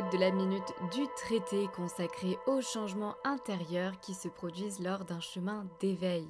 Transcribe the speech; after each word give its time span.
de 0.00 0.16
la 0.16 0.30
minute 0.30 0.72
du 0.94 1.02
traité 1.16 1.66
consacré 1.76 2.38
aux 2.46 2.62
changements 2.62 3.14
intérieurs 3.24 4.00
qui 4.00 4.14
se 4.14 4.28
produisent 4.28 4.80
lors 4.80 5.04
d'un 5.04 5.20
chemin 5.20 5.68
d'éveil. 5.80 6.26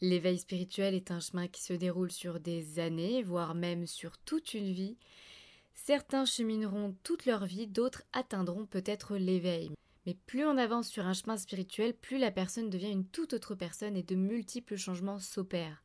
L'éveil 0.00 0.38
spirituel 0.38 0.94
est 0.94 1.10
un 1.10 1.18
chemin 1.18 1.48
qui 1.48 1.64
se 1.64 1.72
déroule 1.72 2.12
sur 2.12 2.38
des 2.38 2.78
années, 2.78 3.24
voire 3.24 3.56
même 3.56 3.88
sur 3.88 4.18
toute 4.18 4.54
une 4.54 4.70
vie. 4.70 4.96
Certains 5.74 6.26
chemineront 6.26 6.94
toute 7.02 7.26
leur 7.26 7.44
vie, 7.44 7.66
d'autres 7.66 8.04
atteindront 8.12 8.66
peut-être 8.66 9.16
l'éveil. 9.16 9.72
Mais 10.06 10.14
plus 10.26 10.46
on 10.46 10.56
avance 10.56 10.86
sur 10.86 11.06
un 11.06 11.12
chemin 11.12 11.36
spirituel, 11.36 11.92
plus 11.92 12.18
la 12.18 12.30
personne 12.30 12.70
devient 12.70 12.92
une 12.92 13.08
toute 13.08 13.32
autre 13.32 13.56
personne 13.56 13.96
et 13.96 14.04
de 14.04 14.14
multiples 14.14 14.76
changements 14.76 15.18
s'opèrent. 15.18 15.82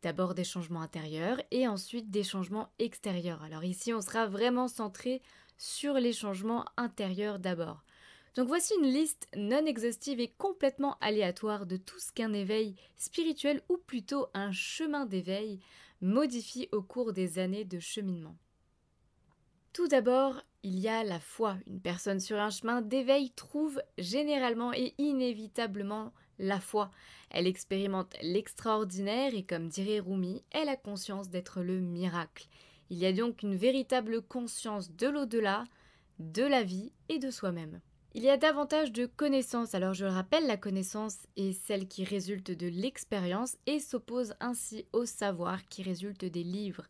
D'abord 0.00 0.34
des 0.34 0.44
changements 0.44 0.80
intérieurs 0.80 1.42
et 1.50 1.68
ensuite 1.68 2.10
des 2.10 2.24
changements 2.24 2.70
extérieurs. 2.78 3.42
Alors 3.42 3.64
ici, 3.64 3.92
on 3.92 4.00
sera 4.00 4.26
vraiment 4.26 4.66
centré 4.66 5.20
sur 5.62 5.94
les 5.94 6.12
changements 6.12 6.64
intérieurs 6.76 7.38
d'abord. 7.38 7.84
Donc 8.34 8.48
voici 8.48 8.74
une 8.80 8.90
liste 8.90 9.28
non 9.36 9.64
exhaustive 9.64 10.18
et 10.18 10.32
complètement 10.36 10.96
aléatoire 11.00 11.66
de 11.66 11.76
tout 11.76 12.00
ce 12.00 12.10
qu'un 12.10 12.32
éveil 12.32 12.74
spirituel 12.96 13.62
ou 13.68 13.76
plutôt 13.76 14.26
un 14.34 14.50
chemin 14.50 15.06
d'éveil 15.06 15.60
modifie 16.00 16.68
au 16.72 16.82
cours 16.82 17.12
des 17.12 17.38
années 17.38 17.64
de 17.64 17.78
cheminement. 17.78 18.36
Tout 19.72 19.86
d'abord, 19.86 20.42
il 20.64 20.80
y 20.80 20.88
a 20.88 21.04
la 21.04 21.20
foi. 21.20 21.56
Une 21.68 21.80
personne 21.80 22.18
sur 22.18 22.40
un 22.40 22.50
chemin 22.50 22.82
d'éveil 22.82 23.30
trouve 23.30 23.80
généralement 23.98 24.72
et 24.72 24.94
inévitablement 24.98 26.12
la 26.40 26.58
foi. 26.58 26.90
Elle 27.30 27.46
expérimente 27.46 28.16
l'extraordinaire 28.20 29.32
et 29.32 29.44
comme 29.44 29.68
dirait 29.68 30.00
Rumi, 30.00 30.42
elle 30.50 30.68
a 30.68 30.76
conscience 30.76 31.30
d'être 31.30 31.62
le 31.62 31.78
miracle. 31.78 32.48
Il 32.92 32.98
y 32.98 33.06
a 33.06 33.12
donc 33.14 33.42
une 33.42 33.56
véritable 33.56 34.20
conscience 34.20 34.94
de 34.94 35.08
l'au-delà, 35.08 35.64
de 36.18 36.42
la 36.42 36.62
vie 36.62 36.92
et 37.08 37.18
de 37.18 37.30
soi-même. 37.30 37.80
Il 38.12 38.22
y 38.22 38.28
a 38.28 38.36
davantage 38.36 38.92
de 38.92 39.06
connaissances, 39.06 39.74
alors 39.74 39.94
je 39.94 40.04
le 40.04 40.10
rappelle, 40.10 40.46
la 40.46 40.58
connaissance 40.58 41.16
est 41.38 41.54
celle 41.54 41.88
qui 41.88 42.04
résulte 42.04 42.50
de 42.50 42.66
l'expérience 42.66 43.56
et 43.64 43.80
s'oppose 43.80 44.34
ainsi 44.40 44.84
au 44.92 45.06
savoir 45.06 45.66
qui 45.70 45.82
résulte 45.82 46.26
des 46.26 46.42
livres. 46.42 46.86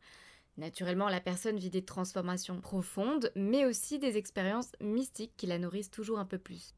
Naturellement, 0.57 1.09
la 1.09 1.21
personne 1.21 1.57
vit 1.57 1.71
des 1.71 1.85
transformations 1.85 2.61
profondes, 2.61 3.31
mais 3.37 3.65
aussi 3.65 4.01
des 4.01 4.17
expériences 4.17 4.73
mystiques 4.81 5.37
qui 5.37 5.47
la 5.47 5.61
nourrissent 5.61 5.93
toujours 5.93 6.19
un 6.19 6.27
peu 6.27 6.39
plus. 6.39 6.75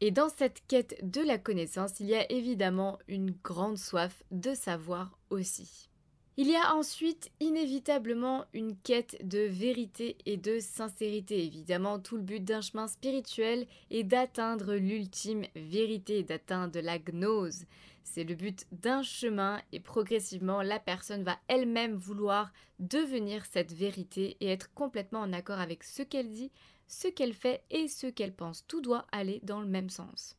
Et 0.00 0.12
dans 0.12 0.30
cette 0.30 0.66
quête 0.66 0.98
de 1.02 1.20
la 1.20 1.36
connaissance, 1.36 2.00
il 2.00 2.06
y 2.06 2.14
a 2.14 2.32
évidemment 2.32 2.98
une 3.06 3.32
grande 3.32 3.76
soif 3.76 4.22
de 4.30 4.54
savoir 4.54 5.18
aussi. 5.28 5.91
Il 6.38 6.48
y 6.48 6.56
a 6.56 6.74
ensuite 6.74 7.30
inévitablement 7.40 8.46
une 8.54 8.74
quête 8.74 9.18
de 9.22 9.40
vérité 9.40 10.16
et 10.24 10.38
de 10.38 10.60
sincérité. 10.60 11.44
Évidemment, 11.44 11.98
tout 11.98 12.16
le 12.16 12.22
but 12.22 12.42
d'un 12.42 12.62
chemin 12.62 12.88
spirituel 12.88 13.66
est 13.90 14.02
d'atteindre 14.02 14.74
l'ultime 14.74 15.44
vérité, 15.54 16.22
d'atteindre 16.22 16.80
la 16.80 16.98
gnose. 16.98 17.66
C'est 18.02 18.24
le 18.24 18.34
but 18.34 18.66
d'un 18.72 19.02
chemin 19.02 19.60
et 19.72 19.80
progressivement 19.80 20.62
la 20.62 20.80
personne 20.80 21.22
va 21.22 21.38
elle-même 21.48 21.96
vouloir 21.96 22.50
devenir 22.78 23.44
cette 23.44 23.72
vérité 23.72 24.38
et 24.40 24.48
être 24.48 24.72
complètement 24.72 25.20
en 25.20 25.34
accord 25.34 25.60
avec 25.60 25.84
ce 25.84 26.02
qu'elle 26.02 26.30
dit, 26.30 26.50
ce 26.86 27.08
qu'elle 27.08 27.34
fait 27.34 27.62
et 27.70 27.88
ce 27.88 28.06
qu'elle 28.06 28.34
pense. 28.34 28.66
Tout 28.66 28.80
doit 28.80 29.06
aller 29.12 29.40
dans 29.42 29.60
le 29.60 29.68
même 29.68 29.90
sens. 29.90 30.38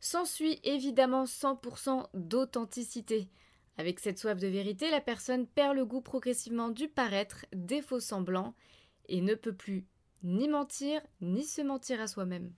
S'ensuit 0.00 0.58
évidemment 0.64 1.24
100% 1.24 2.06
d'authenticité. 2.14 3.28
Avec 3.80 3.98
cette 3.98 4.18
soif 4.18 4.38
de 4.38 4.46
vérité, 4.46 4.90
la 4.90 5.00
personne 5.00 5.46
perd 5.46 5.74
le 5.74 5.86
goût 5.86 6.02
progressivement 6.02 6.68
du 6.68 6.86
paraître, 6.86 7.46
des 7.54 7.80
faux 7.80 7.98
semblants, 7.98 8.54
et 9.08 9.22
ne 9.22 9.34
peut 9.34 9.54
plus 9.54 9.86
ni 10.22 10.48
mentir, 10.48 11.00
ni 11.22 11.44
se 11.44 11.62
mentir 11.62 11.98
à 11.98 12.06
soi-même. 12.06 12.52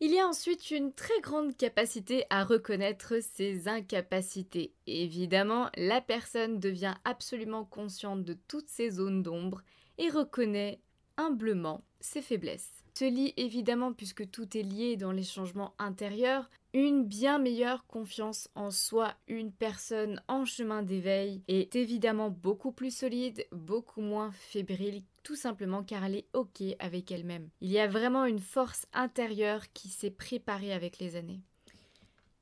Il 0.00 0.12
y 0.12 0.18
a 0.18 0.26
ensuite 0.26 0.70
une 0.70 0.94
très 0.94 1.20
grande 1.20 1.54
capacité 1.58 2.24
à 2.30 2.42
reconnaître 2.42 3.20
ses 3.20 3.68
incapacités. 3.68 4.72
Évidemment, 4.86 5.68
la 5.76 6.00
personne 6.00 6.58
devient 6.58 6.94
absolument 7.04 7.66
consciente 7.66 8.24
de 8.24 8.32
toutes 8.48 8.70
ses 8.70 8.92
zones 8.92 9.22
d'ombre 9.22 9.60
et 9.98 10.08
reconnaît 10.08 10.80
humblement 11.16 11.82
ses 12.00 12.22
faiblesses 12.22 12.82
se 12.94 13.04
lie 13.04 13.32
évidemment, 13.36 13.92
puisque 13.92 14.30
tout 14.30 14.56
est 14.56 14.62
lié 14.62 14.96
dans 14.96 15.12
les 15.12 15.22
changements 15.22 15.74
intérieurs, 15.78 16.50
une 16.74 17.04
bien 17.04 17.38
meilleure 17.38 17.86
confiance 17.86 18.48
en 18.54 18.70
soi. 18.70 19.14
Une 19.28 19.52
personne 19.52 20.22
en 20.28 20.44
chemin 20.44 20.82
d'éveil 20.82 21.42
est 21.48 21.74
évidemment 21.76 22.30
beaucoup 22.30 22.72
plus 22.72 22.94
solide, 22.94 23.46
beaucoup 23.52 24.00
moins 24.00 24.30
fébrile, 24.32 25.02
tout 25.22 25.36
simplement 25.36 25.82
car 25.82 26.04
elle 26.04 26.16
est 26.16 26.28
OK 26.32 26.62
avec 26.78 27.10
elle-même. 27.10 27.48
Il 27.60 27.70
y 27.70 27.78
a 27.78 27.88
vraiment 27.88 28.24
une 28.24 28.40
force 28.40 28.86
intérieure 28.92 29.72
qui 29.72 29.88
s'est 29.88 30.10
préparée 30.10 30.72
avec 30.72 30.98
les 30.98 31.16
années. 31.16 31.40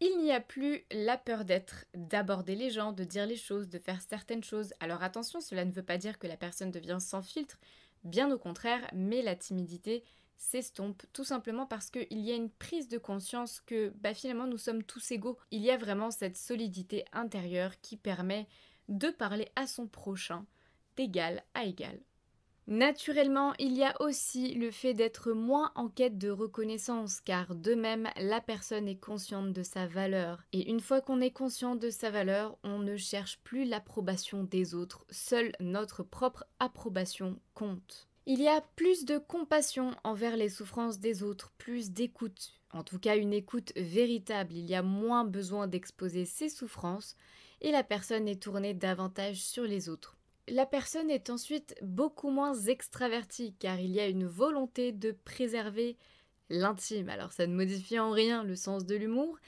Il 0.03 0.19
n'y 0.23 0.33
a 0.33 0.41
plus 0.41 0.87
la 0.91 1.19
peur 1.19 1.45
d'être, 1.45 1.85
d'aborder 1.95 2.55
les 2.55 2.71
gens, 2.71 2.93
de 2.93 3.05
dire 3.05 3.27
les 3.27 3.37
choses, 3.37 3.69
de 3.69 3.79
faire 3.79 4.01
certaines 4.01 4.45
choses. 4.45 4.73
Alors 4.81 5.03
attention, 5.03 5.43
cela 5.43 5.67
ne 5.67 5.73
veut 5.73 5.83
pas 5.83 5.99
dire 5.99 6.19
que 6.19 6.27
la 6.27 6.39
personne 6.39 6.71
devient 6.71 6.97
sans 7.01 7.21
filtre, 7.21 7.59
bien 8.05 8.31
au 8.33 8.39
contraire, 8.39 8.89
mais 8.93 9.23
la 9.23 9.37
timidité 9.37 10.05
s'estompe 10.37 11.03
tout 11.13 11.25
simplement 11.25 11.67
parce 11.67 11.91
qu'il 11.91 12.21
y 12.21 12.33
a 12.33 12.35
une 12.35 12.51
prise 12.51 12.89
de 12.89 12.99
conscience 12.99 13.61
que 13.61 13.93
bah, 14.01 14.15
finalement 14.15 14.47
nous 14.47 14.59
sommes 14.59 14.83
tous 14.83 15.11
égaux. 15.11 15.39
Il 15.51 15.61
y 15.61 15.71
a 15.71 15.77
vraiment 15.77 16.11
cette 16.11 16.37
solidité 16.37 17.05
intérieure 17.13 17.79
qui 17.81 17.97
permet 17.97 18.49
de 18.89 19.11
parler 19.11 19.49
à 19.55 19.67
son 19.67 19.87
prochain 19.87 20.47
d'égal 20.97 21.45
à 21.55 21.65
égal. 21.65 22.01
Naturellement, 22.71 23.53
il 23.59 23.77
y 23.77 23.83
a 23.83 24.01
aussi 24.01 24.55
le 24.55 24.71
fait 24.71 24.95
d'être 24.95 25.33
moins 25.33 25.73
en 25.75 25.89
quête 25.89 26.19
de 26.19 26.31
reconnaissance, 26.31 27.21
car 27.21 27.57
de 27.57 27.75
même, 27.75 28.09
la 28.17 28.41
personne 28.41 28.87
est 28.87 29.01
consciente 29.01 29.53
de 29.53 29.65
sa 29.65 29.89
valeur. 29.89 30.45
Et 30.53 30.71
une 30.71 30.79
fois 30.79 31.01
qu'on 31.01 31.21
est 31.21 31.33
conscient 31.33 31.75
de 31.75 31.91
sa 31.91 32.11
valeur, 32.11 32.57
on 32.63 32.79
ne 32.79 32.97
cherche 32.97 33.41
plus 33.43 33.65
l'approbation 33.65 34.45
des 34.45 34.77
autres, 34.77 35.05
seule 35.11 35.51
notre 35.59 36.05
propre 36.05 36.45
approbation 36.61 37.41
compte. 37.55 38.07
Il 38.27 38.41
y 38.41 38.47
a 38.47 38.63
plus 38.77 39.05
de 39.05 39.19
compassion 39.19 39.91
envers 40.05 40.37
les 40.37 40.49
souffrances 40.49 41.01
des 41.01 41.25
autres, 41.25 41.53
plus 41.59 41.91
d'écoute, 41.91 42.61
en 42.73 42.85
tout 42.85 43.01
cas 43.01 43.17
une 43.17 43.33
écoute 43.33 43.73
véritable, 43.75 44.55
il 44.55 44.71
y 44.71 44.77
a 44.77 44.83
moins 44.83 45.25
besoin 45.25 45.67
d'exposer 45.67 46.25
ses 46.25 46.49
souffrances 46.49 47.17
et 47.61 47.73
la 47.73 47.83
personne 47.83 48.29
est 48.29 48.41
tournée 48.41 48.75
davantage 48.75 49.43
sur 49.43 49.65
les 49.65 49.89
autres. 49.89 50.20
La 50.49 50.67
personne 50.67 51.11
est 51.11 51.31
ensuite 51.31 51.75
beaucoup 51.83 52.31
moins 52.31 52.55
extravertie 52.55 53.55
car 53.59 53.79
il 53.79 53.91
y 53.91 54.01
a 54.01 54.09
une 54.09 54.27
volonté 54.27 54.93
de 54.93 55.13
préserver 55.13 55.97
l'intime. 56.49 57.09
Alors 57.09 57.33
ça 57.33 57.47
ne 57.47 57.55
modifie 57.55 57.99
en 57.99 58.11
rien 58.11 58.43
le 58.43 58.57
sens 58.57 58.85
de 58.85 58.97
l'humour, 58.97 59.39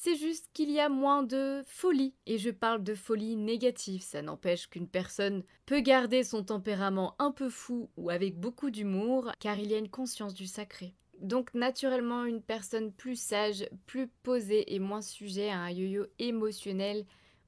c'est 0.00 0.16
juste 0.16 0.48
qu'il 0.52 0.70
y 0.70 0.78
a 0.78 0.88
moins 0.88 1.24
de 1.24 1.62
folie. 1.66 2.14
Et 2.26 2.38
je 2.38 2.50
parle 2.50 2.84
de 2.84 2.94
folie 2.94 3.36
négative. 3.36 4.02
Ça 4.02 4.22
n'empêche 4.22 4.68
qu'une 4.68 4.88
personne 4.88 5.42
peut 5.66 5.80
garder 5.80 6.22
son 6.22 6.44
tempérament 6.44 7.16
un 7.18 7.32
peu 7.32 7.48
fou 7.48 7.90
ou 7.96 8.08
avec 8.08 8.38
beaucoup 8.38 8.70
d'humour, 8.70 9.32
car 9.40 9.58
il 9.58 9.70
y 9.70 9.74
a 9.74 9.78
une 9.78 9.90
conscience 9.90 10.34
du 10.34 10.46
sacré. 10.46 10.94
Donc 11.20 11.52
naturellement, 11.52 12.24
une 12.24 12.42
personne 12.42 12.92
plus 12.92 13.20
sage, 13.20 13.68
plus 13.86 14.06
posée 14.22 14.72
et 14.72 14.78
moins 14.78 15.02
sujet 15.02 15.50
à 15.50 15.58
un 15.58 15.70
yo-yo 15.70 16.06
émotionnel 16.20 17.04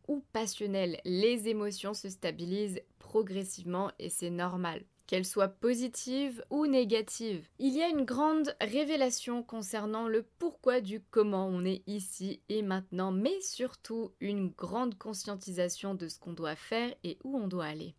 ou 0.09 0.25
passionnel. 0.33 1.01
Les 1.05 1.49
émotions 1.49 1.95
se 1.95 2.09
stabilisent 2.09 2.81
progressivement 3.11 3.91
et 3.99 4.09
c'est 4.09 4.31
normal 4.31 4.85
qu'elle 5.09 5.27
soit 5.27 5.49
positive 5.49 6.45
ou 6.49 6.69
négative. 6.69 7.45
Il 7.59 7.75
y 7.75 7.83
a 7.83 7.89
une 7.89 8.05
grande 8.05 8.55
révélation 8.61 9.43
concernant 9.43 10.07
le 10.07 10.23
pourquoi 10.39 10.81
du 10.81 11.01
comment 11.11 11.49
on 11.49 11.65
est 11.65 11.83
ici 11.89 12.41
et 12.49 12.63
maintenant, 12.63 13.11
mais 13.11 13.41
surtout 13.41 14.13
une 14.21 14.51
grande 14.51 14.97
conscientisation 14.97 15.97
de 15.97 16.07
ce 16.07 16.21
qu'on 16.21 16.35
doit 16.35 16.55
faire 16.55 16.95
et 17.03 17.19
où 17.25 17.37
on 17.37 17.49
doit 17.49 17.65
aller. 17.65 17.97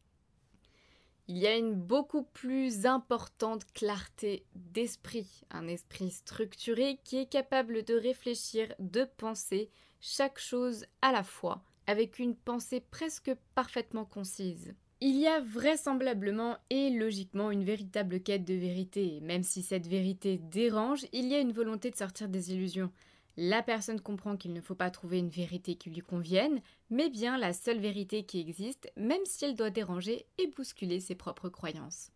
Il 1.28 1.38
y 1.38 1.48
a 1.48 1.58
une 1.58 1.76
beaucoup 1.76 2.24
plus 2.24 2.86
importante 2.86 3.66
clarté 3.74 4.46
d'esprit, 4.56 5.42
un 5.50 5.68
esprit 5.68 6.12
structuré 6.12 7.02
qui 7.04 7.18
est 7.18 7.30
capable 7.30 7.84
de 7.84 7.96
réfléchir, 7.96 8.74
de 8.80 9.04
penser 9.18 9.70
chaque 10.00 10.40
chose 10.40 10.86
à 11.02 11.12
la 11.12 11.24
fois, 11.24 11.62
avec 11.88 12.20
une 12.20 12.38
pensée 12.38 12.80
presque 12.80 13.36
parfaitement 13.54 14.06
concise. 14.06 14.74
Il 15.04 15.18
y 15.18 15.26
a 15.26 15.40
vraisemblablement 15.42 16.58
et 16.70 16.92
logiquement 16.92 17.50
une 17.50 17.64
véritable 17.64 18.20
quête 18.20 18.46
de 18.46 18.54
vérité, 18.54 19.20
même 19.22 19.42
si 19.42 19.64
cette 19.64 19.88
vérité 19.88 20.38
dérange, 20.38 21.08
il 21.12 21.26
y 21.28 21.34
a 21.34 21.40
une 21.40 21.54
volonté 21.54 21.90
de 21.90 21.96
sortir 21.96 22.30
des 22.30 22.54
illusions. 22.54 22.92
La 23.36 23.64
personne 23.64 24.00
comprend 24.00 24.38
qu'il 24.38 24.54
ne 24.54 24.62
faut 24.62 24.76
pas 24.76 24.92
trouver 24.92 25.18
une 25.18 25.30
vérité 25.30 25.74
qui 25.74 25.90
lui 25.90 26.02
convienne, 26.02 26.62
mais 26.92 27.10
bien 27.10 27.40
la 27.40 27.52
seule 27.52 27.80
vérité 27.80 28.26
qui 28.26 28.40
existe, 28.40 28.92
même 28.96 29.26
si 29.26 29.44
elle 29.44 29.56
doit 29.56 29.72
déranger 29.72 30.28
et 30.38 30.46
bousculer 30.46 31.00
ses 31.00 31.16
propres 31.16 31.50
croyances. 31.50 32.12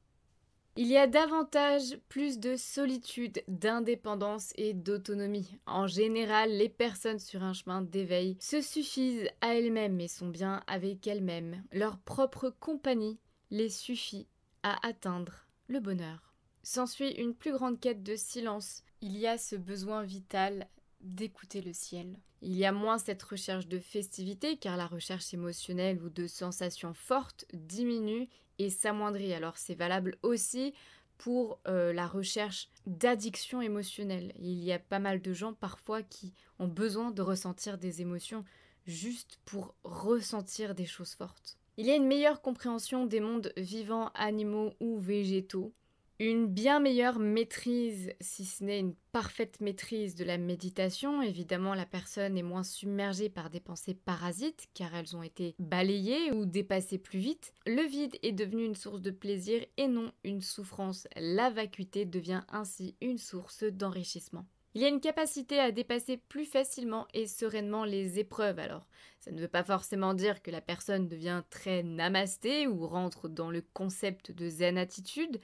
Il 0.78 0.88
y 0.88 0.98
a 0.98 1.08
davantage 1.08 1.98
plus 2.10 2.38
de 2.38 2.58
solitude, 2.58 3.42
d'indépendance 3.48 4.52
et 4.58 4.74
d'autonomie. 4.74 5.58
En 5.66 5.88
général, 5.88 6.52
les 6.52 6.68
personnes 6.68 7.20
sur 7.20 7.44
un 7.44 7.54
chemin 7.54 7.82
d'éveil 7.82 8.36
se 8.42 8.60
suffisent 8.60 9.30
à 9.40 9.56
elles-mêmes 9.56 10.02
et 10.02 10.10
sont 10.10 10.28
bien 10.28 10.62
avec 10.68 11.08
elles-mêmes. 11.08 11.64
Leur 11.72 11.98
propre 11.98 12.54
compagnie 12.60 13.18
les 13.52 13.70
suffit 13.70 14.28
à 14.64 14.86
atteindre 14.86 15.48
le 15.70 15.80
bonheur. 15.80 16.34
S'ensuit 16.62 17.12
une 17.12 17.36
plus 17.36 17.54
grande 17.54 17.80
quête 17.80 18.04
de 18.04 18.18
silence. 18.18 18.84
Il 19.00 19.18
y 19.18 19.28
a 19.28 19.38
ce 19.38 19.56
besoin 19.56 20.04
vital 20.04 20.68
d'écouter 21.06 21.62
le 21.62 21.74
ciel. 21.74 22.18
Il 22.42 22.56
y 22.56 22.66
a 22.66 22.72
moins 22.72 22.98
cette 22.98 23.24
recherche 23.24 23.68
de 23.68 23.80
festivité 23.80 24.58
car 24.58 24.78
la 24.78 24.88
recherche 24.88 25.34
émotionnelle 25.34 26.02
ou 26.04 26.10
de 26.10 26.28
sensations 26.28 26.94
fortes 26.94 27.46
diminue 27.54 28.28
et 28.60 28.70
s'amoindrit. 28.70 29.34
Alors 29.34 29.58
c'est 29.58 29.76
valable 29.76 30.18
aussi 30.24 30.74
pour 31.18 31.60
euh, 31.68 31.94
la 31.94 32.08
recherche 32.08 32.70
d'addiction 32.86 33.62
émotionnelle. 33.62 34.34
Il 34.38 34.64
y 34.64 34.74
a 34.74 34.80
pas 34.80 35.00
mal 35.00 35.22
de 35.22 35.34
gens 35.34 35.54
parfois 35.54 36.04
qui 36.04 36.34
ont 36.60 36.68
besoin 36.68 37.12
de 37.12 37.22
ressentir 37.22 37.78
des 37.78 38.02
émotions 38.02 38.44
juste 38.86 39.40
pour 39.46 39.76
ressentir 39.84 40.76
des 40.76 40.86
choses 40.86 41.14
fortes. 41.14 41.58
Il 41.78 41.86
y 41.86 41.92
a 41.92 41.96
une 41.96 42.08
meilleure 42.08 42.42
compréhension 42.42 43.06
des 43.06 43.20
mondes 43.20 43.52
vivants, 43.58 44.12
animaux 44.14 44.74
ou 44.80 44.98
végétaux 44.98 45.74
une 46.20 46.48
bien 46.48 46.80
meilleure 46.80 47.20
maîtrise, 47.20 48.12
si 48.22 48.46
ce 48.46 48.64
n'est 48.64 48.80
une 48.80 48.96
parfaite 49.12 49.60
maîtrise 49.60 50.16
de 50.16 50.24
la 50.24 50.38
méditation. 50.38 51.22
Évidemment, 51.22 51.74
la 51.74 51.86
personne 51.86 52.38
est 52.38 52.44
moins 52.44 52.64
submergée 52.64 53.30
par 53.30 53.50
des 53.50 53.60
pensées 53.60 53.94
parasites, 53.94 54.68
car 54.74 54.96
elles 54.96 55.16
ont 55.16 55.24
été 55.24 55.56
balayées 55.60 56.32
ou 56.32 56.46
dépassées 56.46 57.00
plus 57.00 57.20
vite. 57.20 57.54
Le 57.66 57.86
vide 57.86 58.18
est 58.24 58.32
devenu 58.32 58.64
une 58.64 58.76
source 58.76 59.02
de 59.02 59.12
plaisir 59.12 59.66
et 59.78 59.88
non 59.88 60.12
une 60.24 60.42
souffrance. 60.42 61.08
La 61.18 61.50
vacuité 61.50 62.06
devient 62.06 62.44
ainsi 62.50 62.96
une 63.02 63.18
source 63.18 63.64
d'enrichissement. 63.64 64.46
Il 64.76 64.82
y 64.82 64.86
a 64.86 64.90
une 64.90 65.00
capacité 65.00 65.58
à 65.58 65.72
dépasser 65.72 66.18
plus 66.18 66.44
facilement 66.44 67.08
et 67.14 67.28
sereinement 67.28 67.86
les 67.86 68.20
épreuves. 68.20 68.60
Alors, 68.60 68.86
ça 69.22 69.32
ne 69.32 69.40
veut 69.40 69.48
pas 69.48 69.64
forcément 69.64 70.14
dire 70.14 70.42
que 70.42 70.52
la 70.52 70.60
personne 70.60 71.08
devient 71.08 71.44
très 71.50 71.82
namasté 71.82 72.68
ou 72.68 72.86
rentre 72.86 73.30
dans 73.30 73.50
le 73.50 73.62
concept 73.74 74.34
de 74.34 74.50
zen 74.50 74.78
attitude 74.78 75.40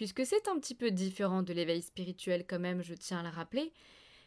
puisque 0.00 0.24
c'est 0.24 0.48
un 0.48 0.58
petit 0.58 0.74
peu 0.74 0.90
différent 0.90 1.42
de 1.42 1.52
l'éveil 1.52 1.82
spirituel 1.82 2.46
quand 2.48 2.58
même, 2.58 2.80
je 2.80 2.94
tiens 2.94 3.18
à 3.18 3.22
le 3.22 3.28
rappeler. 3.28 3.70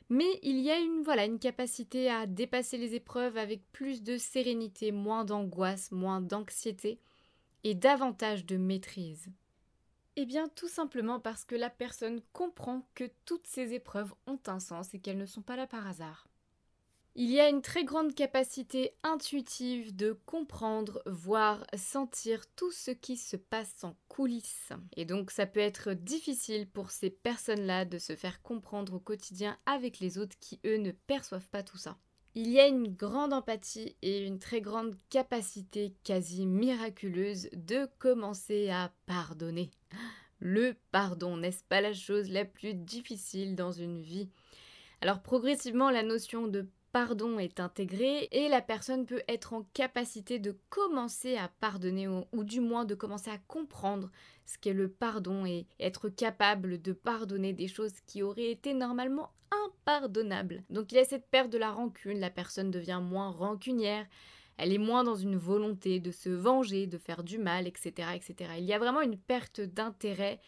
Mais 0.08 0.40
il 0.44 0.60
y 0.60 0.70
a 0.70 0.78
une, 0.78 1.02
voilà, 1.02 1.26
une 1.26 1.40
capacité 1.40 2.12
à 2.12 2.28
dépasser 2.28 2.78
les 2.78 2.94
épreuves 2.94 3.38
avec 3.38 3.64
plus 3.72 4.04
de 4.04 4.20
sérénité, 4.20 4.92
moins 4.92 5.26
d'angoisse, 5.26 5.92
moins 5.92 6.22
d'anxiété 6.22 7.00
et 7.64 7.74
davantage 7.74 8.46
de 8.46 8.56
maîtrise. 8.56 9.32
Eh 10.16 10.28
bien, 10.28 10.48
tout 10.48 10.68
simplement 10.68 11.20
parce 11.20 11.44
que 11.44 11.56
la 11.56 11.72
personne 11.72 12.22
comprend 12.34 12.88
que 12.94 13.10
toutes 13.26 13.48
ces 13.48 13.74
épreuves 13.74 14.14
ont 14.28 14.40
un 14.46 14.60
sens 14.60 14.94
et 14.94 15.00
qu'elles 15.00 15.18
ne 15.18 15.26
sont 15.26 15.42
pas 15.42 15.56
là 15.56 15.66
par 15.66 15.88
hasard. 15.88 16.28
Il 17.16 17.30
y 17.30 17.40
a 17.40 17.48
une 17.48 17.62
très 17.62 17.84
grande 17.84 18.16
capacité 18.16 18.96
intuitive 19.04 19.96
de 19.96 20.18
comprendre, 20.26 21.04
voir, 21.06 21.64
sentir 21.78 22.42
tout 22.56 22.72
ce 22.72 22.90
qui 22.90 23.18
se 23.18 23.38
passe 23.38 23.84
en 23.84 23.96
coulisses. 24.08 24.72
Et 24.98 25.06
donc 25.06 25.30
ça 25.30 25.46
peut 25.46 25.60
être 25.60 25.94
difficile 25.94 26.68
pour 26.68 26.90
ces 26.90 27.12
personnes-là 27.12 27.86
de 27.86 28.00
se 28.00 28.16
faire 28.16 28.42
comprendre 28.42 28.96
au 28.96 29.00
quotidien 29.00 29.60
avec 29.68 30.00
les 30.00 30.18
autres 30.18 30.36
qui, 30.40 30.60
eux, 30.66 30.78
ne 30.78 30.90
perçoivent 30.92 31.50
pas 31.50 31.62
tout 31.62 31.78
ça. 31.78 32.00
Il 32.34 32.50
y 32.50 32.60
a 32.60 32.66
une 32.66 32.88
grande 32.88 33.32
empathie 33.32 33.96
et 34.02 34.26
une 34.26 34.40
très 34.40 34.60
grande 34.60 34.96
capacité 35.12 35.94
quasi 36.04 36.48
miraculeuse 36.48 37.48
de 37.54 37.88
commencer 38.00 38.72
à 38.72 38.92
pardonner. 39.06 39.70
Le 40.40 40.76
pardon, 40.92 41.38
n'est-ce 41.38 41.64
pas 41.64 41.80
la 41.80 41.94
chose 41.94 42.32
la 42.32 42.44
plus 42.44 42.74
difficile 42.74 43.56
dans 43.56 43.72
une 43.72 44.02
vie? 44.02 44.30
Alors 45.00 45.22
progressivement, 45.22 45.92
la 45.92 46.02
notion 46.02 46.48
de 46.48 46.68
pardon 46.94 47.40
est 47.40 47.60
intégré 47.60 48.30
et 48.32 48.48
la 48.48 48.62
personne 48.62 49.08
peut 49.08 49.24
être 49.28 49.54
en 49.54 49.64
capacité 49.74 50.38
de 50.38 50.56
commencer 50.70 51.36
à 51.36 51.50
pardonner 51.60 52.08
ou, 52.08 52.44
du 52.44 52.62
moins 52.62 52.86
de 52.86 52.94
commencer 52.94 53.32
à 53.32 53.40
comprendre 53.48 54.12
ce 54.46 54.60
qu'est 54.60 54.74
le 54.74 54.88
pardon 54.88 55.46
et 55.46 55.66
être 55.80 56.08
capable 56.08 56.80
de 56.82 56.94
pardonner 56.94 57.52
des 57.52 57.68
choses 57.68 58.00
qui 58.06 58.22
auraient 58.22 58.52
été 58.52 58.76
normalement 58.76 59.32
impardonnables. 59.66 60.64
Donc 60.70 60.92
il 60.92 60.96
y 60.96 61.00
a 61.00 61.06
cette 61.06 61.28
perte 61.30 61.50
de 61.50 61.58
la 61.58 61.72
rancune, 61.72 62.20
la 62.20 62.30
personne 62.30 62.70
devient 62.70 63.02
moins 63.04 63.32
rancunière, 63.32 64.06
elle 64.58 64.72
est 64.72 64.78
moins 64.78 65.04
dans 65.04 65.16
une 65.16 65.36
volonté 65.36 66.00
de 66.00 66.12
se 66.12 66.30
venger, 66.30 66.86
de 66.86 67.00
faire 67.00 67.24
du 67.24 67.40
mal, 67.40 67.66
etc. 67.66 68.10
etc. 68.14 68.52
Il 68.60 68.66
y 68.66 68.74
a 68.74 68.80
vraiment 68.80 69.02
une 69.02 69.18
perte 69.18 69.62
d'intérêt 69.62 70.40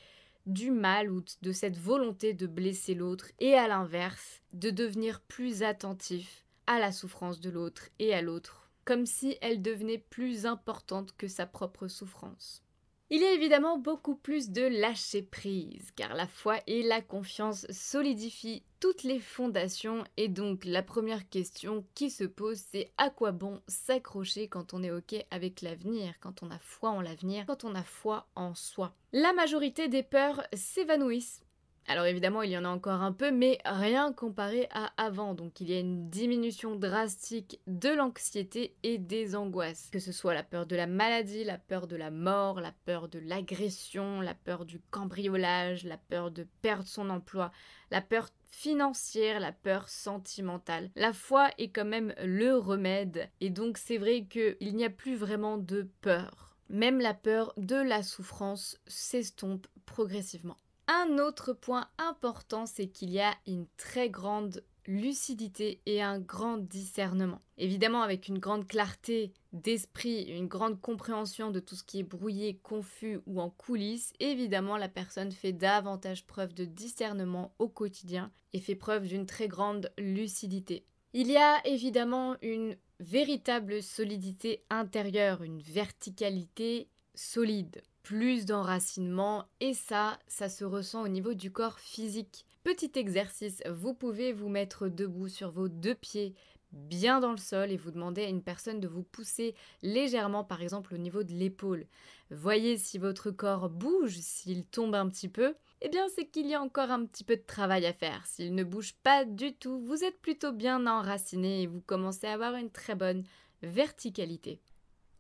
du 0.46 0.72
mal 0.72 1.12
ou 1.12 1.24
de 1.42 1.52
cette 1.52 1.78
volonté 1.78 2.34
de 2.34 2.48
blesser 2.48 2.94
l'autre 2.94 3.32
et 3.40 3.54
à 3.56 3.68
l'inverse, 3.68 4.42
de 4.54 4.70
devenir 4.70 5.22
plus 5.22 5.64
attentif 5.64 6.46
à 6.68 6.80
la 6.80 6.92
souffrance 6.92 7.40
de 7.40 7.50
l'autre 7.50 7.90
et 8.00 8.14
à 8.14 8.22
l'autre, 8.22 8.70
comme 8.84 9.06
si 9.06 9.38
elle 9.42 9.62
devenait 9.62 9.98
plus 9.98 10.46
importante 10.46 11.16
que 11.18 11.28
sa 11.28 11.46
propre 11.46 11.88
souffrance. 11.88 12.65
Il 13.12 13.22
y 13.22 13.26
a 13.26 13.34
évidemment 13.34 13.78
beaucoup 13.78 14.16
plus 14.16 14.50
de 14.50 14.64
lâcher 14.64 15.22
prise, 15.22 15.92
car 15.96 16.16
la 16.16 16.26
foi 16.26 16.58
et 16.66 16.82
la 16.82 17.02
confiance 17.02 17.68
solidifient 17.70 18.64
toutes 18.80 19.04
les 19.04 19.20
fondations, 19.20 20.04
et 20.18 20.28
donc 20.28 20.66
la 20.66 20.82
première 20.82 21.30
question 21.30 21.86
qui 21.94 22.10
se 22.10 22.24
pose, 22.24 22.58
c'est 22.58 22.92
à 22.98 23.12
quoi 23.12 23.32
bon 23.32 23.62
s'accrocher 23.68 24.48
quand 24.48 24.74
on 24.74 24.82
est 24.82 24.90
OK 24.90 25.16
avec 25.30 25.62
l'avenir, 25.62 26.16
quand 26.20 26.42
on 26.42 26.50
a 26.50 26.58
foi 26.58 26.90
en 26.90 27.02
l'avenir, 27.02 27.46
quand 27.46 27.64
on 27.64 27.76
a 27.76 27.84
foi 27.84 28.28
en 28.36 28.56
soi? 28.56 28.96
La 29.14 29.34
majorité 29.34 29.88
des 29.88 30.04
peurs 30.04 30.42
s'évanouissent 30.54 31.45
alors 31.88 32.06
évidemment, 32.06 32.42
il 32.42 32.50
y 32.50 32.58
en 32.58 32.66
a 32.66 32.70
encore 32.70 33.04
un 33.04 33.12
peu, 33.12 33.32
mais 33.32 33.60
rien 33.64 34.12
comparé 34.12 34.68
à 34.72 34.92
avant. 34.98 35.36
Donc 35.36 35.62
il 35.62 35.70
y 35.70 35.76
a 35.76 35.80
une 35.80 36.10
diminution 36.10 36.76
drastique 36.76 37.60
de 37.68 37.90
l'anxiété 37.90 38.76
et 38.82 38.98
des 38.98 39.36
angoisses. 39.36 39.90
Que 39.92 40.00
ce 40.00 40.12
soit 40.12 40.34
la 40.34 40.44
peur 40.44 40.66
de 40.66 40.76
la 40.76 40.88
maladie, 40.88 41.44
la 41.44 41.60
peur 41.60 41.86
de 41.86 41.96
la 41.96 42.10
mort, 42.10 42.60
la 42.60 42.74
peur 42.86 43.08
de 43.08 43.20
l'agression, 43.20 44.20
la 44.22 44.34
peur 44.34 44.66
du 44.66 44.80
cambriolage, 44.90 45.84
la 45.84 45.98
peur 45.98 46.32
de 46.32 46.48
perdre 46.64 46.88
son 46.88 47.10
emploi, 47.12 47.52
la 47.92 48.02
peur 48.02 48.30
financière, 48.48 49.40
la 49.40 49.52
peur 49.52 49.88
sentimentale. 49.88 50.90
La 50.96 51.14
foi 51.14 51.50
est 51.60 51.70
quand 51.70 51.86
même 51.86 52.16
le 52.24 52.56
remède. 52.56 53.30
Et 53.42 53.52
donc 53.52 53.78
c'est 53.78 53.98
vrai 53.98 54.26
qu'il 54.26 54.76
n'y 54.76 54.86
a 54.86 54.90
plus 54.90 55.16
vraiment 55.16 55.60
de 55.60 55.88
peur. 56.02 56.58
Même 56.70 57.00
la 57.00 57.14
peur 57.14 57.54
de 57.58 57.76
la 57.76 58.02
souffrance 58.02 58.80
s'estompe 58.88 59.68
progressivement. 59.86 60.58
Un 60.88 61.18
autre 61.18 61.54
point 61.54 61.88
important, 61.98 62.66
c'est 62.66 62.88
qu'il 62.88 63.10
y 63.10 63.20
a 63.20 63.34
une 63.48 63.66
très 63.78 64.10
grande 64.10 64.64
lucidité 64.88 65.82
et 65.88 66.02
un 66.02 66.20
grand 66.20 66.58
discernement. 66.58 67.42
Évidemment, 67.58 68.04
avec 68.04 68.28
une 68.28 68.38
grande 68.38 68.68
clarté 68.68 69.34
d'esprit, 69.52 70.24
une 70.24 70.48
grande 70.48 70.80
compréhension 70.80 71.50
de 71.50 71.60
tout 71.60 71.76
ce 71.76 71.84
qui 71.84 72.00
est 72.00 72.04
brouillé, 72.04 72.58
confus 72.58 73.20
ou 73.26 73.42
en 73.42 73.50
coulisses, 73.50 74.14
évidemment, 74.20 74.78
la 74.78 74.90
personne 74.90 75.32
fait 75.32 75.54
davantage 75.54 76.28
preuve 76.28 76.54
de 76.54 76.66
discernement 76.66 77.54
au 77.58 77.68
quotidien 77.68 78.32
et 78.54 78.60
fait 78.60 78.76
preuve 78.76 79.08
d'une 79.08 79.26
très 79.26 79.48
grande 79.48 79.92
lucidité. 79.98 80.86
Il 81.14 81.32
y 81.32 81.38
a 81.38 81.66
évidemment 81.66 82.36
une 82.42 82.76
véritable 83.00 83.82
solidité 83.82 84.66
intérieure, 84.70 85.42
une 85.42 85.62
verticalité 85.62 86.90
solide 87.16 87.82
plus 88.06 88.46
d'enracinement 88.46 89.46
et 89.60 89.74
ça, 89.74 90.20
ça 90.28 90.48
se 90.48 90.64
ressent 90.64 91.02
au 91.02 91.08
niveau 91.08 91.34
du 91.34 91.52
corps 91.52 91.80
physique. 91.80 92.46
Petit 92.64 92.92
exercice, 92.94 93.64
vous 93.68 93.96
pouvez 93.96 94.32
vous 94.32 94.48
mettre 94.48 94.90
debout 94.90 95.28
sur 95.28 95.50
vos 95.50 95.70
deux 95.70 95.96
pieds 95.96 96.36
bien 96.72 97.20
dans 97.20 97.32
le 97.32 97.38
sol 97.38 97.72
et 97.72 97.78
vous 97.78 97.90
demander 97.90 98.24
à 98.24 98.30
une 98.30 98.44
personne 98.44 98.80
de 98.80 98.88
vous 98.88 99.02
pousser 99.02 99.56
légèrement 99.82 100.44
par 100.44 100.62
exemple 100.62 100.94
au 100.94 100.98
niveau 100.98 101.24
de 101.24 101.34
l'épaule. 101.34 101.88
Voyez 102.30 102.78
si 102.78 103.00
votre 103.00 103.32
corps 103.32 103.72
bouge, 103.72 104.18
s'il 104.20 104.66
tombe 104.66 104.94
un 104.94 105.10
petit 105.10 105.30
peu, 105.30 105.56
eh 105.82 105.90
bien 105.90 106.06
c'est 106.16 106.28
qu'il 106.28 106.46
y 106.46 106.54
a 106.54 106.62
encore 106.62 106.92
un 106.92 107.08
petit 107.08 107.24
peu 107.24 107.36
de 107.36 107.42
travail 107.42 107.88
à 107.88 107.94
faire. 107.94 108.24
S'il 108.28 108.54
ne 108.54 108.64
bouge 108.64 108.94
pas 109.02 109.26
du 109.26 109.56
tout, 109.56 109.80
vous 109.82 110.04
êtes 110.04 110.22
plutôt 110.22 110.52
bien 110.52 110.86
enraciné 110.86 111.64
et 111.64 111.68
vous 111.68 111.82
commencez 111.82 112.28
à 112.28 112.34
avoir 112.34 112.54
une 112.54 112.70
très 112.70 112.94
bonne 112.94 113.24
verticalité. 113.64 114.62